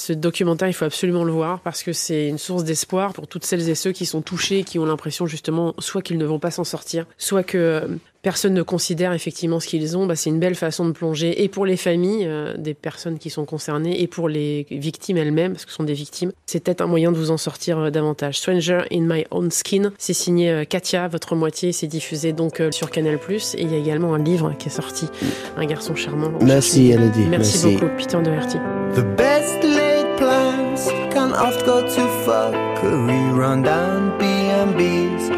Ce 0.00 0.14
documentaire, 0.14 0.66
il 0.66 0.72
faut 0.72 0.86
absolument 0.86 1.24
le 1.24 1.30
voir 1.30 1.60
parce 1.60 1.82
que 1.82 1.92
c'est 1.92 2.26
une 2.26 2.38
source 2.38 2.64
d'espoir 2.64 3.12
pour 3.12 3.26
toutes 3.26 3.44
celles 3.44 3.68
et 3.68 3.74
ceux 3.74 3.92
qui 3.92 4.06
sont 4.06 4.22
touchés, 4.22 4.64
qui 4.64 4.78
ont 4.78 4.86
l'impression 4.86 5.26
justement 5.26 5.74
soit 5.78 6.00
qu'ils 6.00 6.16
ne 6.16 6.24
vont 6.24 6.38
pas 6.38 6.50
s'en 6.50 6.64
sortir, 6.64 7.04
soit 7.18 7.42
que 7.42 7.86
personne 8.22 8.54
ne 8.54 8.62
considère 8.62 9.12
effectivement 9.12 9.60
ce 9.60 9.66
qu'ils 9.66 9.98
ont, 9.98 10.06
bah, 10.06 10.16
c'est 10.16 10.30
une 10.30 10.38
belle 10.38 10.54
façon 10.54 10.86
de 10.86 10.92
plonger 10.92 11.42
et 11.42 11.48
pour 11.48 11.66
les 11.66 11.76
familles 11.76 12.24
euh, 12.26 12.56
des 12.56 12.72
personnes 12.72 13.18
qui 13.18 13.28
sont 13.28 13.44
concernées 13.44 14.00
et 14.00 14.06
pour 14.06 14.30
les 14.30 14.66
victimes 14.70 15.18
elles-mêmes, 15.18 15.52
parce 15.52 15.66
que 15.66 15.70
ce 15.70 15.76
sont 15.76 15.84
des 15.84 15.92
victimes. 15.92 16.32
C'est 16.46 16.64
peut-être 16.64 16.80
un 16.80 16.86
moyen 16.86 17.12
de 17.12 17.18
vous 17.18 17.30
en 17.30 17.36
sortir 17.36 17.78
euh, 17.78 17.90
davantage. 17.90 18.38
Stranger 18.38 18.80
in 18.90 19.02
My 19.02 19.26
Own 19.30 19.50
Skin, 19.50 19.92
c'est 19.98 20.14
signé 20.14 20.50
euh, 20.50 20.64
Katia, 20.64 21.08
votre 21.08 21.34
moitié, 21.34 21.72
c'est 21.72 21.88
diffusé 21.88 22.32
donc 22.32 22.62
sur 22.70 22.90
Canal+. 22.90 23.18
Et 23.28 23.62
il 23.62 23.70
y 23.70 23.74
a 23.74 23.78
également 23.78 24.14
un 24.14 24.22
livre 24.22 24.54
qui 24.58 24.68
est 24.68 24.72
sorti, 24.72 25.08
Un 25.58 25.66
garçon 25.66 25.94
charmant. 25.94 26.32
Merci 26.40 26.90
Elodie. 26.90 27.26
Merci, 27.28 27.58
Merci, 27.64 27.74
beaucoup 27.74 27.96
Peter 27.98 28.22
Doherty. 28.22 28.56
The 28.94 29.04
best 29.16 29.79
can 31.10 31.32
oft 31.32 31.64
go 31.66 31.82
to 31.82 32.02
fuckery, 32.24 33.36
run 33.36 33.62
down 33.62 34.18
B&B's. 34.18 35.28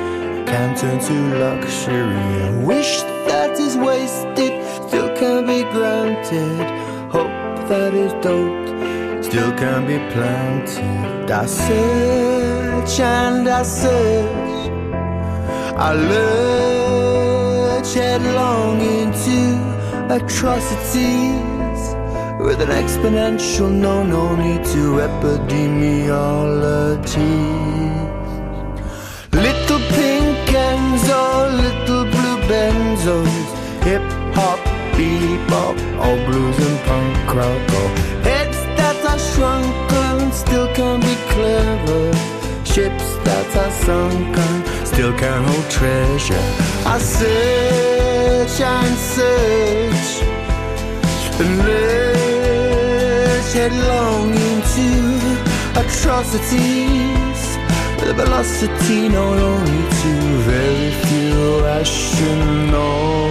can 0.50 0.76
turn 0.76 0.98
to 1.00 1.14
luxury. 1.38 2.16
I 2.42 2.64
wish 2.64 3.02
that 3.28 3.58
is 3.58 3.76
wasted, 3.76 4.52
still 4.88 5.10
can 5.16 5.46
be 5.46 5.62
granted. 5.72 6.64
Hope 7.10 7.68
that 7.68 7.94
is 7.94 8.12
doped 8.24 8.62
still 9.32 9.52
can 9.52 9.86
be 9.86 9.98
planted. 10.12 11.30
I 11.30 11.46
search 11.46 13.00
and 13.00 13.48
I 13.48 13.62
search. 13.62 14.70
I 15.88 15.94
lurch 16.10 17.94
headlong 17.94 18.80
into 18.80 19.38
atrocities 20.14 21.61
with 22.42 22.60
an 22.60 22.70
exponential 22.70 23.70
no, 23.70 24.02
no 24.02 24.34
need 24.34 24.64
to 24.64 24.98
epidemiology. 25.06 27.38
Little 29.32 29.78
pink 29.94 30.48
Enzo, 30.48 31.52
little 31.62 32.04
blue 32.14 32.38
benzos, 32.50 33.46
hip 33.84 34.02
hop, 34.34 34.58
bebop, 34.96 35.76
all 36.02 36.18
blues 36.26 36.58
and 36.58 36.78
punk 36.86 37.34
rock, 37.38 37.62
all 37.80 37.90
heads 38.28 38.58
that 38.78 38.98
are 39.10 39.22
shrunken 39.30 40.18
still 40.32 40.68
can 40.74 40.96
be 41.00 41.14
clever, 41.34 42.04
ships 42.64 43.08
that 43.26 43.48
are 43.62 43.74
sunken 43.86 44.54
still 44.86 45.12
can 45.16 45.40
hold 45.44 45.66
treasure. 45.70 46.44
I 46.86 46.98
search 46.98 48.60
and 48.60 48.96
search 49.14 50.10
and 51.40 51.58
lurch 51.58 52.11
headlong 53.52 54.30
into 54.32 54.88
atrocities 55.78 57.40
with 57.96 58.08
a 58.08 58.14
velocity 58.14 59.08
known 59.08 59.38
only 59.38 59.82
to 60.00 60.12
very 60.48 60.90
few 61.04 61.60
astronauts. 61.78 63.22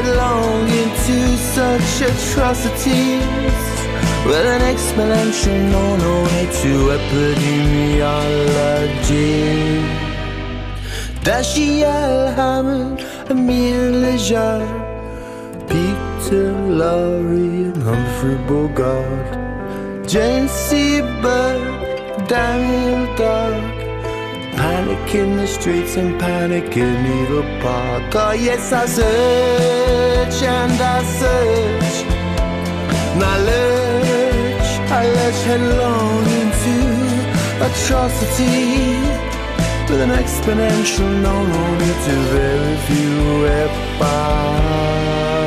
Headlong 0.00 0.64
into 0.82 1.16
such 1.36 2.00
atrocities 2.10 3.64
with 4.24 4.46
an 4.54 4.62
exponential 4.72 5.58
known 5.72 6.00
way 6.24 6.42
to 6.62 6.72
epidemiology. 6.96 9.34
Dashiell 11.26 12.18
Hammond, 12.34 12.98
Emile 13.30 13.92
Lejar, 14.04 14.62
Peter 15.68 16.48
Lorre, 16.80 17.48
and 17.72 17.82
Humphrey 17.82 18.38
Bogart, 18.48 19.30
Jane 20.08 20.48
Seabird, 20.48 21.62
Daniel 22.26 23.04
Dark. 23.16 23.69
Panic 24.70 25.14
in 25.16 25.36
the 25.36 25.48
streets 25.48 25.96
and 25.96 26.16
panic 26.20 26.76
in 26.76 27.04
Eagle 27.18 27.42
Park. 27.60 28.14
Oh, 28.14 28.30
yes, 28.30 28.72
I 28.72 28.86
search 28.86 30.42
and 30.44 30.80
I 30.96 31.02
search. 31.20 31.96
And 33.14 33.22
I 33.32 33.36
lurch, 33.50 34.70
I 35.00 35.02
lurch 35.16 35.40
headlong 35.50 36.24
into 36.40 36.76
atrocity 37.66 38.94
with 39.90 40.00
an 40.06 40.12
exponential 40.22 41.10
known 41.20 41.50
only 41.50 41.92
to 42.06 42.14
very 42.36 42.76
few 42.86 43.46
epochs. 43.62 45.39